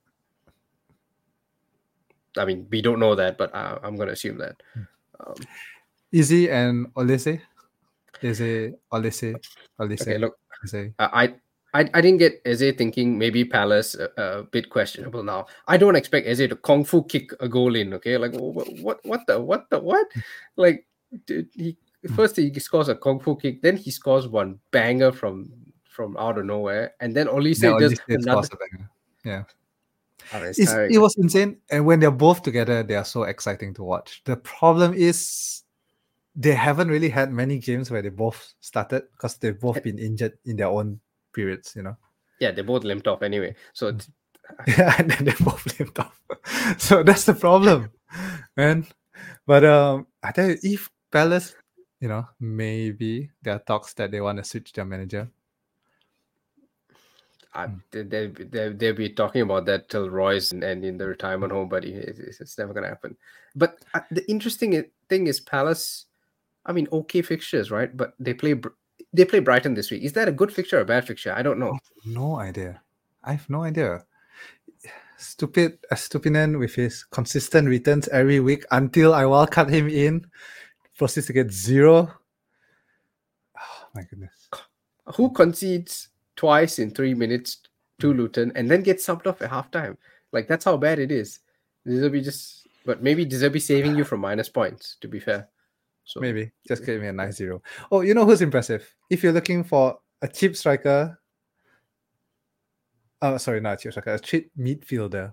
[2.37, 4.61] I mean, we don't know that, but uh, I'm going to assume that.
[4.73, 4.81] Hmm.
[5.19, 5.35] Um,
[6.13, 7.41] Eze and Olise.
[8.21, 9.35] Eze, Olise,
[9.79, 10.01] Olise.
[10.01, 10.93] okay, look, Olise.
[10.99, 11.33] I,
[11.73, 15.47] I I didn't get Eze thinking maybe Palace a, a bit questionable now.
[15.67, 17.93] I don't expect Eze to kung fu kick a goal in.
[17.93, 20.07] Okay, like what what what the what the what?
[20.55, 20.85] Like
[21.25, 22.15] dude, he hmm.
[22.15, 25.51] first he scores a kung fu kick, then he scores one banger from
[25.83, 28.47] from out of nowhere, and then Olise Olise did another.
[29.23, 29.43] Yeah.
[30.33, 30.93] Oh, it's It's, tiring.
[30.93, 31.57] it was insane.
[31.69, 34.21] And when they're both together, they are so exciting to watch.
[34.25, 35.63] The problem is
[36.35, 40.37] they haven't really had many games where they both started because they've both been injured
[40.45, 40.99] in their own
[41.39, 41.95] periods, you know.
[42.43, 43.55] yeah, they both limped off anyway.
[43.73, 43.99] So Hmm.
[44.77, 46.15] Yeah, and then they both limped off.
[46.87, 47.89] So that's the problem,
[48.57, 48.87] man.
[49.45, 51.53] But um, I tell you, if Palace,
[52.01, 55.29] you know, maybe there are talks that they want to switch their manager.
[57.53, 57.77] I, Hmm.
[57.91, 61.51] they, they, they, they'll be talking about that till Roy's and, and in the retirement
[61.51, 63.17] home, but it- it's, it's never going to happen.
[63.55, 64.71] But uh, the interesting
[65.09, 66.05] thing is Palace,
[66.65, 67.95] I mean, okay fixtures, right?
[67.95, 68.55] But they play
[69.13, 70.03] they play Brighton this week.
[70.03, 71.33] Is that a good fixture or a bad fixture?
[71.33, 71.77] I don't know.
[72.05, 72.81] No idea.
[73.23, 74.05] I have no idea.
[75.17, 80.25] Stupid Stupinen with his consistent returns every week until I will cut him in,
[80.97, 82.13] proceeds to get zero.
[83.57, 84.47] Oh my goodness.
[85.15, 87.57] Who concedes twice in three minutes
[87.99, 89.97] to Luton and then gets subbed off at halftime?
[90.31, 91.39] Like, that's how bad it is.
[91.85, 95.49] Deserby just, but maybe Deserby saving you from minus points, to be fair.
[96.09, 97.61] So Maybe just give me a nice zero.
[97.91, 98.83] Oh, you know who's impressive?
[99.11, 101.19] If you're looking for a cheap striker,
[103.21, 105.31] oh sorry, not a cheap striker, a cheap midfielder,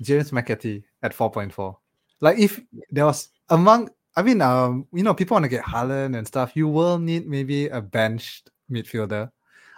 [0.00, 1.76] James McAtee at 4.4.
[2.22, 6.16] Like if there was among I mean, um, you know, people want to get Haaland
[6.16, 6.52] and stuff.
[6.54, 9.30] You will need maybe a benched midfielder.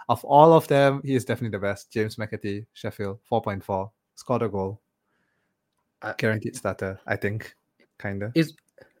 [0.07, 1.91] Of all of them, he is definitely the best.
[1.91, 4.81] James McAtee, Sheffield, 4.4, scored a goal.
[6.01, 7.53] Uh, Guaranteed starter, I think.
[8.01, 8.31] Kinda.
[8.35, 8.53] is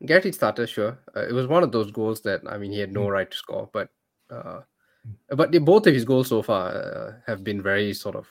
[0.05, 0.97] guaranteed starter sure.
[1.15, 3.37] Uh, it was one of those goals that i mean he had no right to
[3.37, 3.89] score but
[4.29, 4.61] uh
[5.35, 8.27] but the, both of his goals so far uh, have been very sort of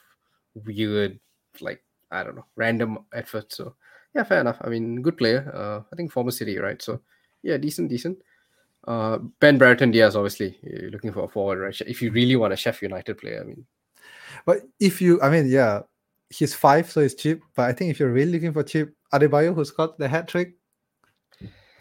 [0.55, 1.19] weird
[1.61, 3.75] like i don't know random efforts so
[4.15, 4.59] yeah fair enough.
[4.61, 6.81] I mean good player uh i think former city right?
[6.81, 7.01] So
[7.43, 8.19] yeah decent decent.
[8.87, 11.81] Uh ben brereton diaz obviously you're looking for a forward right?
[11.83, 13.67] If you really want a Sheff united player i mean.
[14.45, 15.83] But if you, I mean, yeah,
[16.31, 17.43] he's five, so he's cheap.
[17.55, 20.55] But I think if you're really looking for cheap, Adebayo, who's got the hat trick,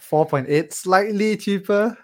[0.02, 1.98] 4.8, slightly cheaper,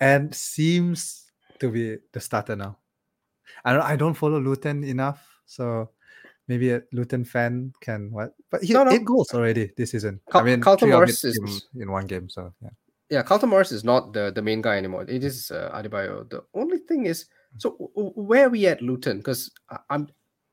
[0.00, 1.24] and seems
[1.58, 2.78] to be the starter now.
[3.64, 5.90] I don't, I don't follow Luton enough, so
[6.48, 8.34] maybe a Luton fan can what?
[8.50, 8.90] But he No, no.
[8.92, 10.20] eight goals already this season.
[10.32, 11.38] I mean, Carlton Morris is-
[11.74, 12.28] in, in one game.
[12.28, 12.70] So yeah,
[13.10, 15.04] yeah, Carlton Morris is not the, the main guy anymore.
[15.08, 16.28] It is uh, Adebayo.
[16.28, 17.26] The only thing is,
[17.58, 19.18] so w- w- where are we at Luton?
[19.18, 19.50] Because
[19.88, 20.08] I'm,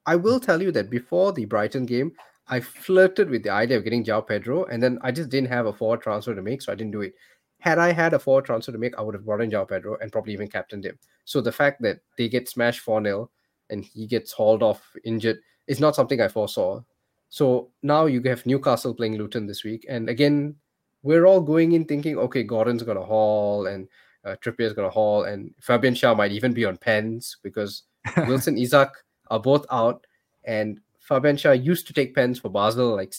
[0.06, 2.12] I will tell you that before the Brighton game,
[2.52, 5.68] I flirted with the idea of getting João Pedro, and then I just didn't have
[5.68, 7.14] a forward transfer to make, so I didn't do it.
[7.60, 9.98] Had I had a forward transfer to make, I would have brought in João Pedro
[10.02, 11.00] and probably even captained him.
[11.24, 13.30] So the fact that they get smashed 4 0
[13.70, 16.82] and he gets hauled off injured is not something I foresaw.
[17.30, 20.56] So now you have Newcastle playing Luton this week, and again,
[21.04, 23.88] we're all going in thinking, okay, Gordon's gonna haul and
[24.26, 27.84] uh, Trippier's gonna haul, and Fabian Schär might even be on pens because
[28.28, 28.92] Wilson Isak
[29.30, 30.06] are both out,
[30.44, 33.13] and Fabian used to take pens for Basel like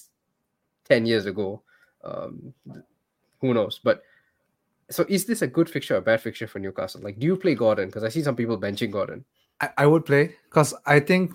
[0.88, 1.60] ten years ago.
[2.02, 2.54] Um,
[3.40, 3.80] who knows?
[3.84, 4.02] But
[4.90, 7.02] so is this a good fixture or a bad fixture for Newcastle?
[7.02, 7.88] Like, do you play Gordon?
[7.88, 9.26] Because I see some people benching Gordon.
[9.60, 11.32] I, I would play because I think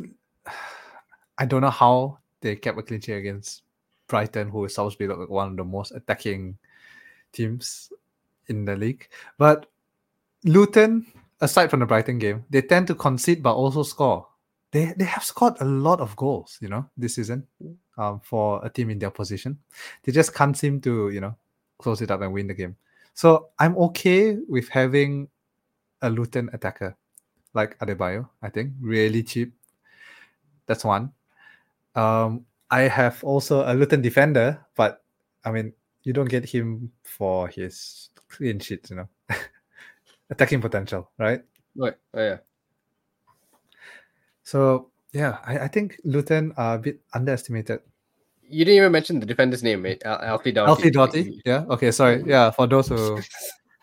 [1.38, 3.62] I don't know how they kept a clean sheet against
[4.08, 6.58] Brighton, who is supposed to be like one of the most attacking
[7.34, 7.94] teams
[8.48, 9.08] in the league.
[9.38, 9.68] But
[10.44, 11.06] Luton,
[11.40, 14.28] aside from the Brighton game, they tend to concede but also score.
[14.72, 17.48] They they have scored a lot of goals, you know, this season
[17.98, 19.58] um, for a team in their position.
[20.04, 21.36] They just can't seem to, you know,
[21.80, 22.76] close it up and win the game.
[23.14, 25.30] So I'm okay with having
[26.02, 26.96] a Luton attacker
[27.54, 29.54] like Adebayo, I think, really cheap.
[30.68, 31.12] That's one.
[31.96, 35.04] Um, I have also a Luton defender, but
[35.44, 39.10] I mean, you don't get him for his clean sheets, you know,
[40.30, 41.42] attacking potential, right?
[41.76, 41.96] Right.
[42.14, 42.38] Oh, yeah.
[44.48, 47.82] So yeah, I, I think Luton are a bit underestimated.
[48.48, 50.02] You didn't even mention the defender's name, mate.
[50.06, 50.70] Al- Alfie Doughty.
[50.72, 51.42] Alfie Doughty.
[51.44, 51.66] Yeah.
[51.68, 51.92] Okay.
[51.92, 52.24] Sorry.
[52.26, 52.52] Yeah.
[52.52, 53.20] For those who,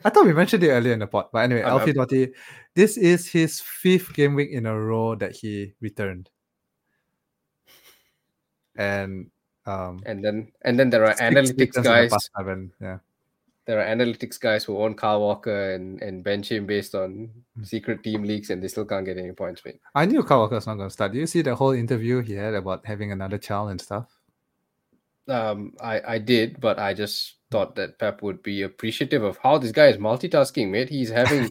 [0.05, 2.33] I thought we mentioned it earlier in the pod, but anyway, Um, Alfie um, Doughty.
[2.74, 6.31] This is his fifth game week in a row that he returned,
[8.74, 9.29] and
[9.66, 12.11] um, And then and then there are analytics in the guys.
[12.11, 12.72] past seven.
[12.81, 12.98] Yeah.
[13.66, 17.64] There are analytics guys who own Kyle Walker and, and bench him based on Hmm.
[17.64, 19.81] secret team leaks and they still can't get any points, mate.
[19.94, 21.12] I knew Kyle Walker's not going to start.
[21.12, 24.07] Did you see the whole interview he had about having another child and stuff?
[25.29, 29.57] Um, I, I did, but I just thought that Pep would be appreciative of how
[29.57, 30.90] this guy is multitasking, mate.
[30.90, 31.50] He's having,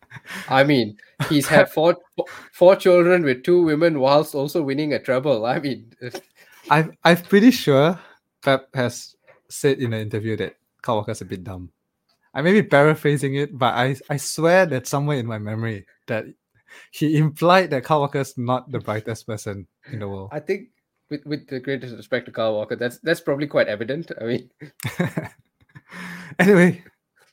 [0.48, 0.98] I mean,
[1.30, 1.96] he's had four
[2.52, 5.46] four children with two women whilst also winning a treble.
[5.46, 5.94] I mean,
[6.70, 7.98] I I'm pretty sure
[8.42, 9.16] Pep has
[9.48, 10.56] said in an interview that
[10.88, 11.70] Walker's a bit dumb.
[12.34, 16.26] I may be paraphrasing it, but I I swear that somewhere in my memory that
[16.90, 20.30] he implied that Kyle Walker's not the brightest person in the world.
[20.32, 20.68] I think
[21.10, 24.10] with, with the greatest respect to Kyle Walker, that's that's probably quite evident.
[24.20, 24.50] I mean,
[26.38, 26.82] anyway,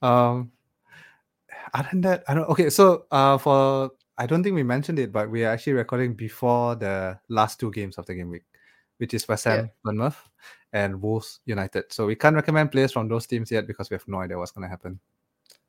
[0.02, 0.52] um,
[1.74, 2.50] other than that, I don't.
[2.50, 6.14] Okay, so uh, for I don't think we mentioned it, but we are actually recording
[6.14, 8.44] before the last two games of the game week,
[8.98, 9.72] which is West Ham, Yeah.
[9.84, 10.30] Bournemouth,
[10.74, 11.92] and Wolves United.
[11.92, 14.52] So we can't recommend players from those teams yet because we have no idea what's
[14.52, 15.00] going to happen.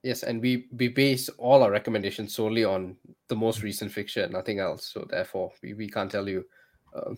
[0.02, 2.96] yes, and we we base all our recommendations solely on
[3.28, 4.86] the most recent fixture, nothing else.
[4.86, 6.44] So therefore, we, we can't tell you
[6.94, 7.16] um,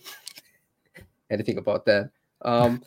[1.30, 2.10] anything about that.
[2.42, 2.82] Um,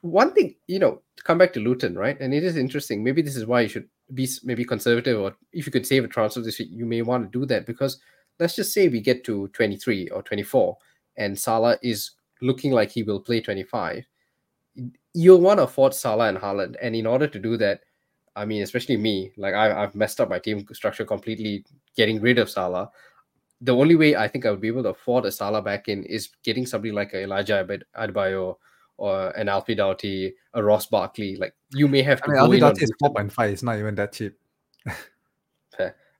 [0.00, 2.18] one thing, you know, to come back to Luton, right?
[2.20, 3.02] And it is interesting.
[3.02, 6.08] Maybe this is why you should be maybe conservative, or if you could save a
[6.08, 7.98] transfer this week, you may want to do that because
[8.38, 10.76] let's just say we get to 23 or 24,
[11.16, 14.04] and Salah is looking like he will play 25.
[15.14, 17.80] You'll want to afford Salah and Haaland, and in order to do that,
[18.34, 21.64] I mean, especially me, like I, I've messed up my team structure completely,
[21.96, 22.90] getting rid of Salah.
[23.60, 26.04] The only way I think I would be able to afford a Salah back in
[26.04, 28.56] is getting somebody like a Elijah Adebayo
[28.96, 31.36] or an Alfie Doughty, a Ross Barkley.
[31.36, 32.30] Like you may have to.
[32.30, 33.50] I mean, Alfie Doughty is four point five.
[33.50, 34.36] It's not even that cheap.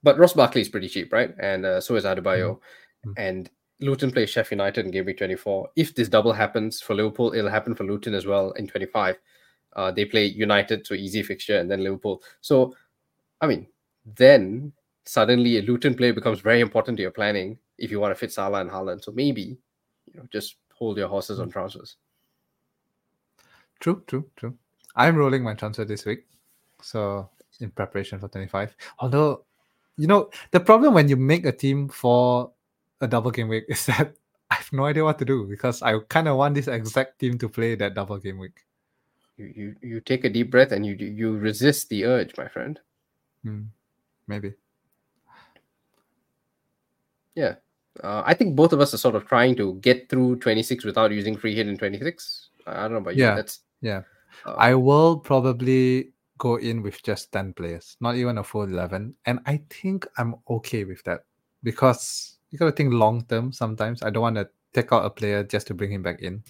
[0.03, 1.33] But Ross Barkley is pretty cheap, right?
[1.39, 2.59] And uh, so is Adebayo.
[3.07, 3.13] Mhm.
[3.17, 3.49] And
[3.83, 5.69] Luton plays Sheffield United in game week 24.
[5.75, 9.19] If this double happens for Liverpool, it'll happen for Luton as well in 25.
[9.75, 12.21] Uh, they play United, so easy fixture, and then Liverpool.
[12.41, 12.75] So,
[13.41, 13.67] I mean,
[14.15, 14.71] then
[15.05, 18.31] suddenly a Luton play becomes very important to your planning if you want to fit
[18.31, 19.03] Salah and Haaland.
[19.03, 19.57] So maybe,
[20.05, 21.97] you know, just hold your horses on transfers.
[23.79, 24.55] True, true, true.
[24.95, 26.25] I'm rolling my transfer this week,
[26.81, 28.75] so in preparation for 25.
[28.99, 29.43] Although,
[29.97, 32.51] you know, the problem when you make a team for
[33.03, 34.15] a double game week is that
[34.49, 37.37] I have no idea what to do because I kind of want this exact team
[37.39, 38.61] to play that double game week.
[39.37, 42.79] You, you, you take a deep breath and you you resist the urge, my friend.
[43.43, 43.63] Hmm,
[44.27, 44.53] maybe.
[47.35, 47.55] Yeah.
[48.03, 51.11] Uh, I think both of us are sort of trying to get through 26 without
[51.11, 52.49] using free hit in 26.
[52.65, 53.23] I I don't know about you.
[53.23, 53.35] Yeah.
[53.35, 54.01] That's Yeah.
[54.45, 59.15] uh, I will probably go in with just 10 players, not even a full 11.
[59.25, 61.25] And I think I'm okay with that
[61.63, 64.03] because you got to think long term sometimes.
[64.03, 66.43] I don't want to take out a player just to bring him back in.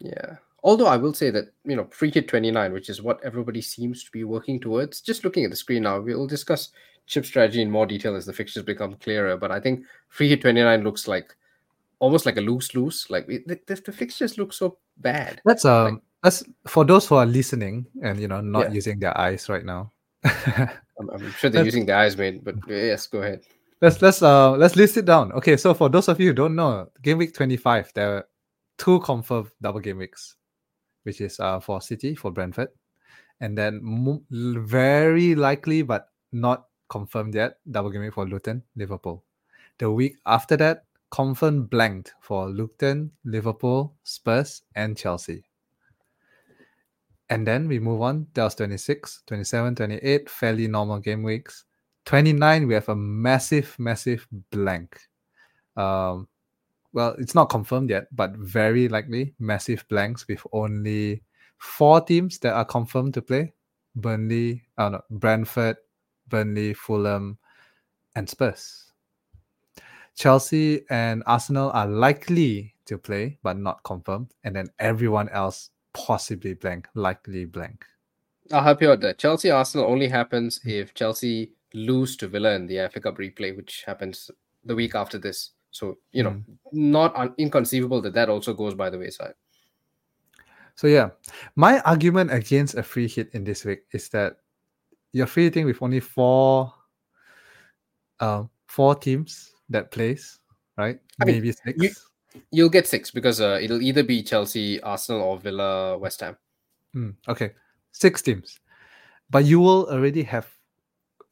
[0.00, 0.36] yeah.
[0.64, 4.02] Although I will say that you know free hit 29, which is what everybody seems
[4.04, 5.02] to be working towards.
[5.02, 6.70] Just looking at the screen now, we'll discuss
[7.06, 9.36] chip strategy in more detail as the fixtures become clearer.
[9.36, 11.36] But I think free hit 29 looks like
[11.98, 13.10] almost like a loose loose.
[13.10, 15.42] Like it, the, the, fixtures look so bad.
[15.44, 18.72] That's um that's for those who are listening and you know not Yeah.
[18.72, 19.92] using their eyes right now.
[20.24, 22.42] I'm, I'm sure they're That's- using their eyes, mate.
[22.42, 23.42] But yes, go ahead.
[23.80, 25.32] Let's let's uh let's list it down.
[25.32, 28.28] Okay, so for those of you who don't know, game week 25, there are
[28.78, 30.36] two confirmed double game weeks,
[31.02, 32.68] which is uh for City for Brentford,
[33.40, 33.80] and then
[34.30, 39.24] very likely but not confirmed yet double game week for Luton Liverpool.
[39.78, 45.44] The week after that, confirmed blanked for Luton, Liverpool, Spurs, and Chelsea.
[47.30, 48.26] And then we move on.
[48.34, 51.64] That was 26, 27, 28, fairly normal game weeks.
[52.04, 55.00] 29, we have a massive, massive blank.
[55.76, 56.28] Um,
[56.92, 61.22] well, it's not confirmed yet, but very likely massive blanks with only
[61.58, 63.52] four teams that are confirmed to play
[63.96, 65.76] Burnley, oh no, Brentford,
[66.28, 67.38] Burnley, Fulham,
[68.16, 68.92] and Spurs.
[70.16, 74.32] Chelsea and Arsenal are likely to play, but not confirmed.
[74.44, 77.84] And then everyone else possibly blank, likely blank.
[78.52, 79.14] I'll help you out there.
[79.14, 83.82] Chelsea Arsenal only happens if Chelsea lose to Villa in the FA Cup replay, which
[83.86, 84.30] happens
[84.64, 85.50] the week after this.
[85.70, 89.34] So you know, not un- inconceivable that that also goes by the wayside.
[90.76, 91.10] So yeah,
[91.56, 94.38] my argument against a free hit in this week is that
[95.12, 96.72] you're free hitting with only four,
[98.20, 100.40] um, four teams that plays,
[100.76, 100.98] right?
[101.20, 101.82] I mean, Maybe six.
[101.82, 101.90] you-
[102.50, 106.36] You'll get six because uh, it'll either be Chelsea, Arsenal, or Villa, West Ham.
[106.92, 107.52] Hmm, okay,
[107.92, 108.58] six teams,
[109.30, 110.48] but you will already have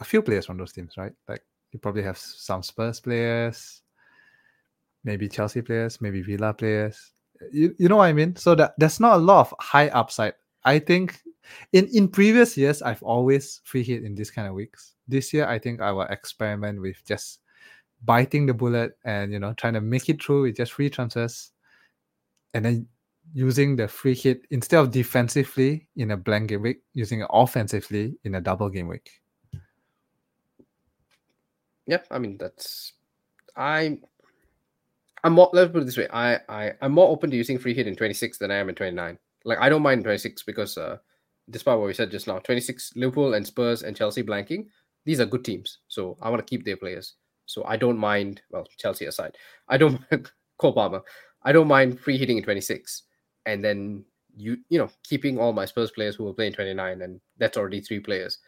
[0.03, 1.13] a few players from those teams, right?
[1.29, 3.83] Like you probably have some Spurs players,
[5.05, 7.13] maybe Chelsea players, maybe Villa players.
[7.53, 8.37] You, you know what I mean?
[8.37, 10.35] So that there's not a lot of high upside.
[10.65, 11.21] I think
[11.73, 14.95] in in previous years I've always free hit in this kind of weeks.
[15.09, 17.41] This year I think I will experiment with just
[18.05, 21.53] biting the bullet and you know trying to make it through with just free transfers
[22.55, 22.87] and then
[23.35, 28.15] using the free hit instead of defensively in a blank game week, using it offensively
[28.25, 29.22] in a double game week.
[31.87, 32.93] Yeah, I mean that's
[33.57, 33.99] I.
[35.25, 35.51] I'm more.
[35.53, 36.09] Let's put it this way.
[36.13, 38.75] I I I'm more open to using free hit in 26 than I am in
[38.75, 39.19] 29.
[39.45, 40.99] Like I don't mind 26 because uh,
[41.51, 44.67] despite what we said just now, 26 Liverpool and Spurs and Chelsea blanking,
[45.05, 45.79] these are good teams.
[45.89, 47.15] So I want to keep their players.
[47.47, 48.43] So I don't mind.
[48.51, 49.37] Well, Chelsea aside,
[49.69, 50.01] I don't
[50.59, 51.03] Cole Palmer.
[51.45, 53.03] I don't mind free hitting in 26,
[53.47, 54.05] and then
[54.37, 57.57] you you know keeping all my Spurs players who will play in 29, and that's
[57.57, 58.39] already three players.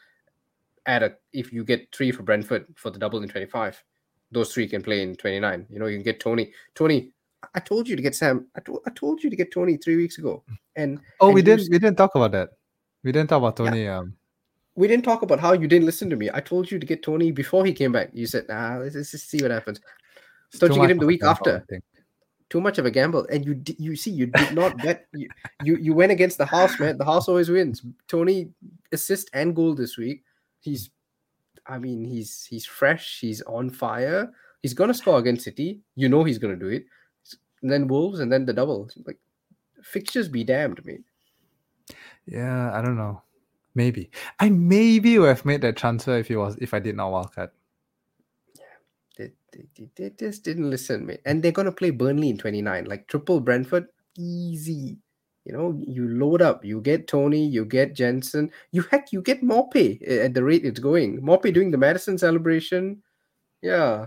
[0.87, 3.83] Add a if you get three for Brentford for the double in 25,
[4.31, 5.67] those three can play in 29.
[5.71, 6.53] You know you can get Toney.
[6.75, 7.13] Toney,
[7.55, 8.47] I told you to get Sam.
[8.57, 10.45] I, to, I told you to get Toney three weeks ago,
[10.77, 12.51] and Oh, and we didn't we didn't talk about that.
[13.03, 13.89] We didn't talk about Toney.
[13.89, 14.15] Um,
[14.77, 16.31] we didn't talk about how you didn't listen to me.
[16.33, 18.11] I told you to get Toney before he came back.
[18.13, 19.81] You said, "Ah, let's, let's just see what happens."
[20.59, 21.67] Don't you get him the week after?
[22.51, 25.07] Too much of a gamble, and you you see you did not bet.
[25.13, 25.31] You,
[25.61, 26.99] you you went against the house, man.
[26.99, 27.83] The house always wins.
[28.09, 28.51] Toney
[28.93, 30.23] assist and goal this week.
[30.65, 30.91] He's,
[31.67, 33.21] I mean, he's he's fresh.
[33.21, 34.33] He's on fire.
[34.63, 35.81] He's gonna score against City.
[35.95, 36.87] You know he's gonna do it.
[37.63, 38.89] And then Wolves, and then the double.
[39.07, 39.19] Like
[39.83, 41.05] fixtures be damned, mate.
[42.27, 43.23] Yeah, I don't know.
[43.75, 44.11] Maybe
[44.41, 47.51] I maybe would have made that transfer if it was if I did not wildcard.
[49.19, 51.21] They, they, they- they just didn't listen, mate.
[51.25, 53.89] And they're gonna play Burnley in 29, like triple Brentford,
[54.19, 54.99] easy.
[55.45, 59.43] You know, you load up, you get Toney, you get Jensen, you heck, you get
[59.43, 61.21] Maupay at the rate it's going.
[61.21, 63.03] Maupay doing the Maddison celebration,
[63.61, 64.07] yeah.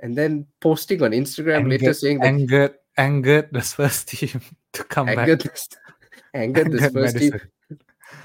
[0.00, 4.40] And then posting on Instagram later saying that angered, angered the first team
[4.74, 5.52] to come angered back.
[5.52, 5.68] this,
[6.34, 7.40] angered this Angered first team.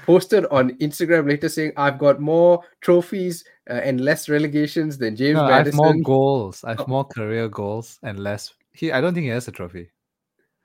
[0.06, 5.36] Posted on Instagram later saying, "I've got more trophies uh, and less relegations than James
[5.36, 6.62] No, I have more Maddison." goals.
[6.64, 6.86] I have Oh.
[6.86, 8.52] more career goals and less.
[8.74, 9.90] He, I don't think he has a trophy.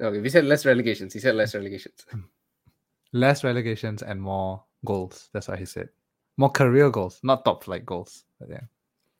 [0.02, 1.14] Okay, we said less relegations.
[1.14, 2.06] He said less relegations.
[3.14, 5.30] Less relegations and more goals.
[5.34, 5.88] That's what he said.
[6.36, 8.26] More career goals, not top flight goals.
[8.38, 8.60] But yeah,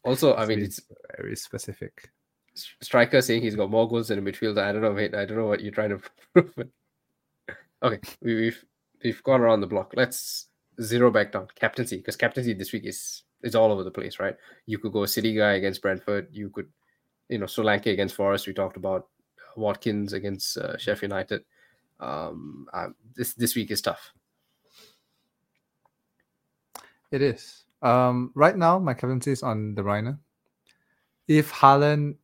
[0.04, 0.82] Also, I mean, it's
[1.16, 2.12] very specific.
[2.82, 4.60] striker saying he's got more goals than a midfielder.
[4.60, 5.16] I don't know, mate.
[5.16, 6.02] I don't know what you're trying to
[6.34, 6.68] prove.
[7.82, 8.66] okay, we, we've
[9.04, 9.94] we've gone around the block.
[9.96, 10.48] Let's
[10.82, 14.36] zero back down captaincy because captaincy this week is is all over the place, right?
[14.66, 16.28] You could go City guy against Brentford.
[16.32, 16.68] You could,
[17.30, 18.48] you know, Solanke against Forest.
[18.48, 19.08] We talked about
[19.58, 21.44] Watkins against uh, Sheffield United.
[22.00, 24.14] Um, uh, this this week is tough.
[27.12, 27.64] It is.
[27.82, 30.18] Um, right now, my captaincy is on De Bruyne.
[31.28, 32.16] If Haaland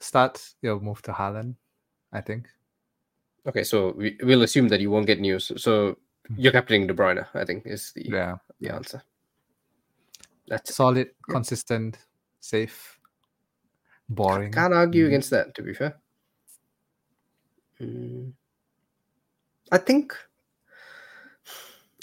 [0.00, 1.54] starts, you'll move to Haaland,
[2.12, 2.48] I think.
[3.46, 5.50] Okay, so we, we'll assume that you won't get news.
[5.56, 5.96] So
[6.36, 7.26] you're captaining De Bruyne.
[7.34, 8.36] I think is the Yeah.
[8.60, 9.02] the answer.
[10.48, 11.98] That's Solid, consistent,
[12.40, 12.98] safe,
[14.08, 14.52] boring.
[14.52, 15.08] Can't argue Mhm.
[15.08, 15.96] against that, to be fair.
[17.80, 18.32] Mm.
[19.70, 20.14] I think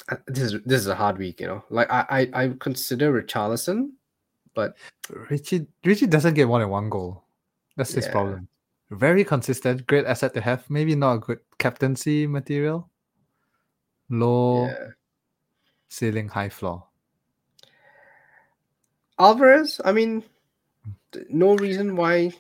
[0.09, 1.63] uh, this is this is a hard week, you know.
[1.69, 3.91] Like I I, I consider Richarlison,
[4.53, 4.77] but
[5.29, 7.23] Richie Richie doesn't get more than one goal.
[7.75, 8.11] That's his Yeah.
[8.11, 8.47] problem.
[8.91, 10.69] Very consistent, great asset to have.
[10.69, 12.89] Maybe not a good captaincy material.
[14.09, 14.93] Low yeah.
[15.89, 16.85] ceiling, high floor.
[19.17, 19.81] Alvarez.
[19.83, 20.23] I mean,
[21.29, 22.31] no reason why.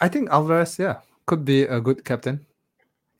[0.00, 2.46] I think Alvarez, yeah, could be a good captain.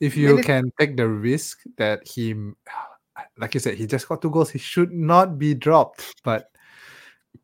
[0.00, 2.34] If you it- can take the risk that he,
[3.38, 4.50] like you said, he just got two goals.
[4.50, 6.14] He should not be dropped.
[6.24, 6.50] But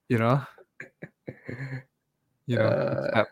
[0.09, 0.43] you know,
[2.47, 3.25] you know, Uh.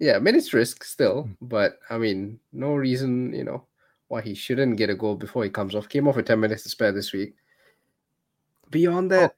[0.00, 1.36] Yeah, I mean it's risk still, Mm.
[1.40, 3.64] but I mean no reason, you know,
[4.08, 5.88] why he shouldn't get a goal before he comes off.
[5.88, 7.36] Came off with ten minutes to spare this week.
[8.70, 9.36] Beyond that,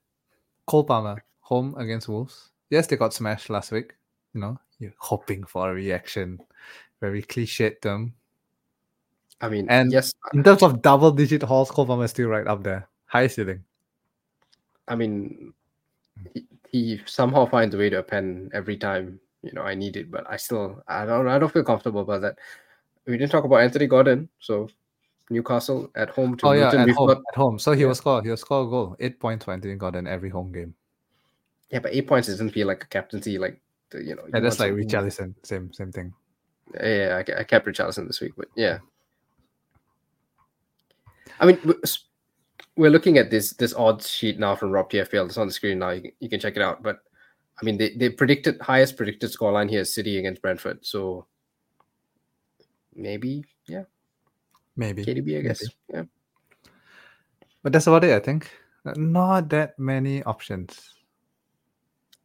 [0.66, 2.51] Cole Palmer home against Wolves.
[2.70, 3.94] Yes, they got smashed last week.
[4.34, 6.40] You know, you're hoping for a reaction.
[7.01, 8.14] Very cliched term.
[9.41, 12.62] I mean, And- yes, In terms of double digit Cole Palmer is still right up
[12.62, 12.89] there.
[13.07, 13.62] High ceiling.
[14.89, 15.53] I mean,
[16.32, 20.11] he, he somehow finds a way to append every time you know I need it,
[20.11, 22.39] but I still I don't I don't feel comfortable about that.
[23.07, 24.68] We didn't talk about Anthony Gordon, so
[25.30, 27.09] Newcastle at home to Oh yeah, at home.
[27.09, 27.59] got At home.
[27.59, 27.89] So he Yeah.
[27.89, 28.22] will score.
[28.22, 28.97] He'll score a goal.
[28.99, 30.74] Eight points for Anthony Gordon every home game.
[31.70, 33.61] yeah, but eight points doesn't feel like a captaincy like
[33.95, 35.34] you know, you Yeah, that's like Richarlison.
[35.45, 36.12] Same same thing.
[36.80, 38.78] Yeah, I, I kept Richarlison this week, but yeah.
[41.41, 41.59] I mean,
[42.76, 45.26] we're looking at this this odds sheet now from Rob TFPL.
[45.26, 45.91] It's on the screen now.
[45.91, 46.82] You can, you can check it out.
[46.82, 47.01] But
[47.61, 50.84] I mean, they, they predicted highest predicted scoreline here is City against Brentford.
[50.84, 51.26] So
[52.95, 53.84] maybe, yeah,
[54.76, 55.05] Maybe.
[55.05, 55.62] KDB, I guess.
[55.62, 55.74] maybe.
[55.93, 56.70] Yeah.
[57.62, 58.51] But that's about it, I think.
[58.84, 60.93] Uh, not that many options.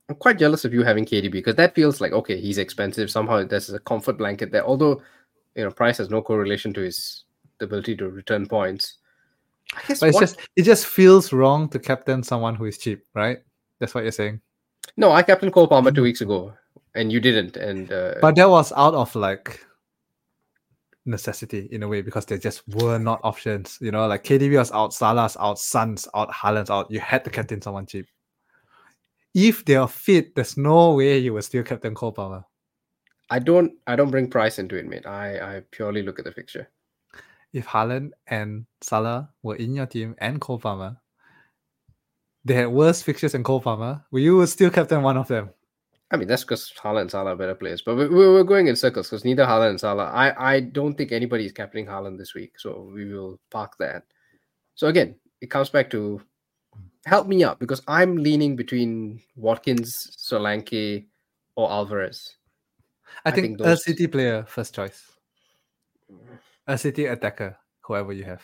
[0.10, 3.10] I'm quite jealous of you having KDB because that feels like okay, he's expensive.
[3.10, 4.66] Somehow there's a comfort blanket there.
[4.66, 5.02] Although,
[5.56, 7.24] you know, price has no correlation to his
[7.62, 8.98] ability to return points.
[9.74, 12.78] I guess But it's what- just it just feels wrong to captain someone who is
[12.78, 13.40] cheap, right?
[13.80, 14.42] That's what you're saying.
[14.98, 16.54] no, I captained Cole Palmer two weeks ago,
[16.96, 17.58] and you didn't.
[17.58, 19.60] And uh, But that was out of like
[21.06, 23.78] necessity in a way because there just were not options.
[23.82, 26.92] You know, like KDB was out, Salah's out, Son's out, Haaland's out.
[26.92, 28.08] You had to captain someone cheap.
[29.34, 32.44] If they are fit, there's no way you will still captain Cole Palmer.
[33.30, 35.06] I don't, I don't bring price into it, mate.
[35.08, 36.70] I, I purely look at the fixture.
[37.54, 40.98] If Haaland and Salah were in your team and Cole Palmer,
[42.46, 45.50] they had worse fixtures than Cole Palmer, will you would still captain one of them?
[46.12, 47.82] I mean, that's because Haaland and Salah are better players.
[47.82, 50.06] But we, we- we're going in circles because neither Haaland and Salah.
[50.06, 54.04] I, I don't think anybody is captaining Haaland this week, so we will park that.
[54.76, 56.22] So again, it comes back to
[57.06, 61.06] help me out because I'm leaning between Watkins, Solanke,
[61.56, 62.36] or Alvarez.
[63.26, 65.11] I, I think, think a City player first choice.
[66.72, 68.42] A City attacker, whoever you have.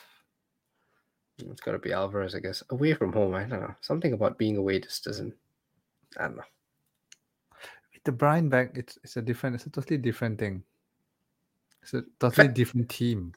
[1.37, 2.61] It's got to be Alvarez, I guess.
[2.71, 3.75] Away from home, I don't know.
[3.79, 5.33] Something about being away just doesn't.
[6.19, 6.43] I don't know.
[7.93, 10.63] With De Bruyne back, it's it's a different, it's a totally different thing.
[11.81, 13.33] It's a totally different team.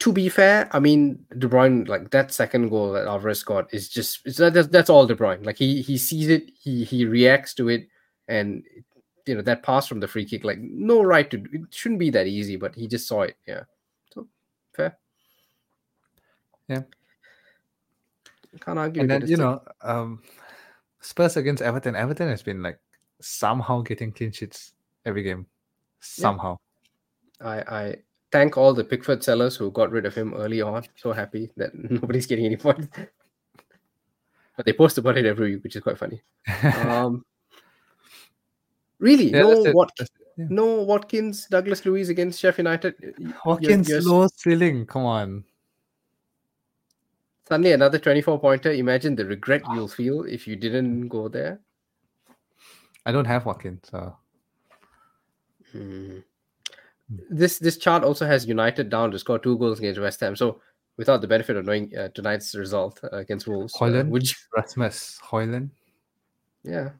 [0.00, 3.88] To be fair, I mean, De Bruyne, like that second goal that Alvarez got is
[3.88, 5.46] just it's, that's, that's all De Bruyne.
[5.46, 7.86] Like he he sees it, he he reacts to it,
[8.26, 8.64] and
[9.26, 11.36] you know that pass from the free kick, like no right to.
[11.52, 13.36] It shouldn't be that easy, but he just saw it.
[13.46, 13.62] Yeah,
[14.76, 14.98] fair.
[16.68, 16.82] Yeah.
[18.60, 19.02] Can't argue.
[19.02, 20.22] And then you know, um,
[21.00, 21.94] Spurs against Everton.
[21.96, 22.78] Everton has been like
[23.20, 24.72] somehow getting clean sheets
[25.04, 25.46] every game,
[26.00, 26.56] somehow.
[27.40, 27.96] I I
[28.32, 30.84] thank all the Pickford sellers who got rid of him early on.
[30.96, 32.88] So happy that nobody's getting any points.
[34.56, 36.22] but they post about it every week, which is quite funny.
[36.62, 37.24] Um,
[38.98, 40.46] really, Yeah, no it, Wat- that's it, yeah.
[40.48, 42.94] no Watkins, Douglas Luiz against Sheffield United.
[43.44, 44.86] Watkins you're- low ceiling.
[44.86, 45.44] Come on.
[47.48, 48.72] Suddenly another 24 pointer.
[48.72, 51.60] Imagine the regret you'll feel if you didn't go there.
[53.04, 54.16] I don't have Watkins, so
[55.72, 56.18] Hmm.
[57.30, 60.34] This this chart also has United down to score two goals against West Ham.
[60.34, 60.60] So
[60.96, 64.08] without the benefit of knowing uh, tonight's result uh, against Wolves, uh, Højlund?
[64.08, 65.70] would you, Rasmus Højlund.
[66.64, 66.90] yeah,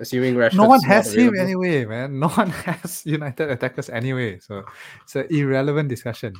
[0.00, 2.18] assuming Rashford's No one has him anyway, man.
[2.18, 4.64] No one has United attackers anyway, so
[5.02, 6.34] it's an irrelevant discussion.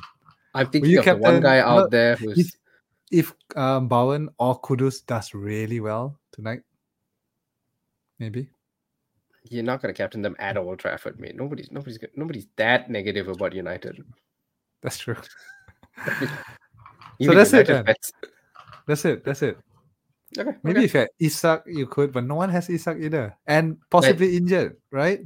[0.53, 2.55] I'm you thinking of the one captain- guy out there who's if-
[3.11, 6.61] If um, Bowen or Kudus does really well tonight,
[8.19, 8.49] maybe.
[9.49, 11.35] you're not going to captain them at Old Trafford, mate.
[11.35, 14.03] Nobody's nobody's nobody's that negative about United.
[14.83, 15.17] That's true.
[17.19, 17.95] Even that's it United then.
[18.85, 19.25] That's it.
[19.25, 19.57] That's it.
[20.37, 20.85] Okay, Maybe okay.
[20.85, 24.77] if you had Isak, you could, but no one has Isak either, and possibly injured,
[24.91, 25.21] right?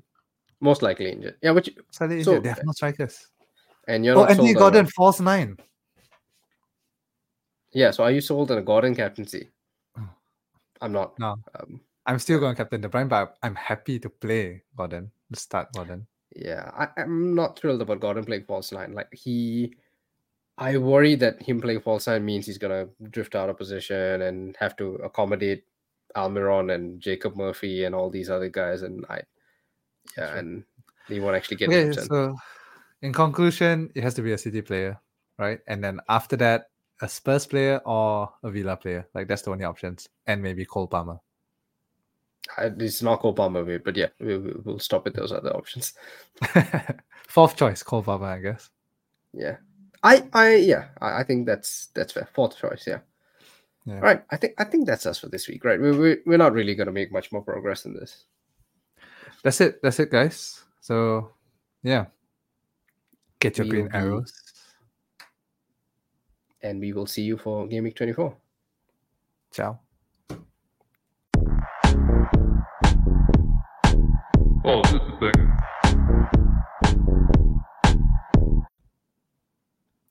[0.64, 1.36] most likely injured.
[1.44, 2.44] Yeah, which Slightly So- injured.
[2.44, 3.28] they have no strikers.
[3.88, 5.58] and you're Oh, not Anthony sold on Gordon, false nine.
[7.74, 9.50] Yeah, so are you sold on a Gordon captaincy?
[9.98, 10.08] Oh.
[10.82, 11.18] I'm not.
[11.20, 11.36] No.
[11.60, 15.12] Um, I'm still going to captain De Bruyne, but I'm happy to play Gordon.
[15.34, 16.06] To start Gordon.
[16.36, 18.94] yeah, I, I'm not thrilled about Gordon playing false nine.
[18.94, 19.76] Like he,
[20.58, 24.56] I worry that him playing false nine means he's gonna drift out of position and
[24.60, 25.64] have to accommodate
[26.16, 29.22] Almiron and Jacob Murphy and all these other guys, and I,
[30.18, 30.36] yeah, Sure.
[30.38, 30.64] and
[31.08, 32.36] he won't actually get Okay, so
[33.02, 35.00] in conclusion, it has to be a City player,
[35.38, 35.60] right?
[35.68, 36.70] And then after that,
[37.02, 39.08] a Spurs player or a Villa player.
[39.14, 41.20] Like that's the only options, and maybe Cole Palmer.
[42.58, 45.94] It's not Cole Palmer, mate, but yeah, we, we'll stop at those other options.
[47.28, 48.70] Fourth choice, Cole Palmer, I guess.
[49.34, 49.58] Yeah,
[50.04, 52.28] I, I, yeah, I, I think that's that's fair.
[52.34, 53.00] Fourth choice, yeah.
[53.86, 53.96] Yeah.
[53.96, 55.80] All right, I think I think that's us for this week, right?
[55.80, 58.26] We, we we're not really gonna make much more progress than this.
[59.44, 59.82] That's it.
[59.82, 60.64] That's it, guys.
[60.82, 61.32] So,
[61.84, 62.06] yeah,
[63.40, 64.34] get your We green will be- arrows.
[66.62, 68.36] and we will see you for Game Week 24.
[69.52, 69.80] Ciao.
[74.66, 75.53] Oh, this is the thing.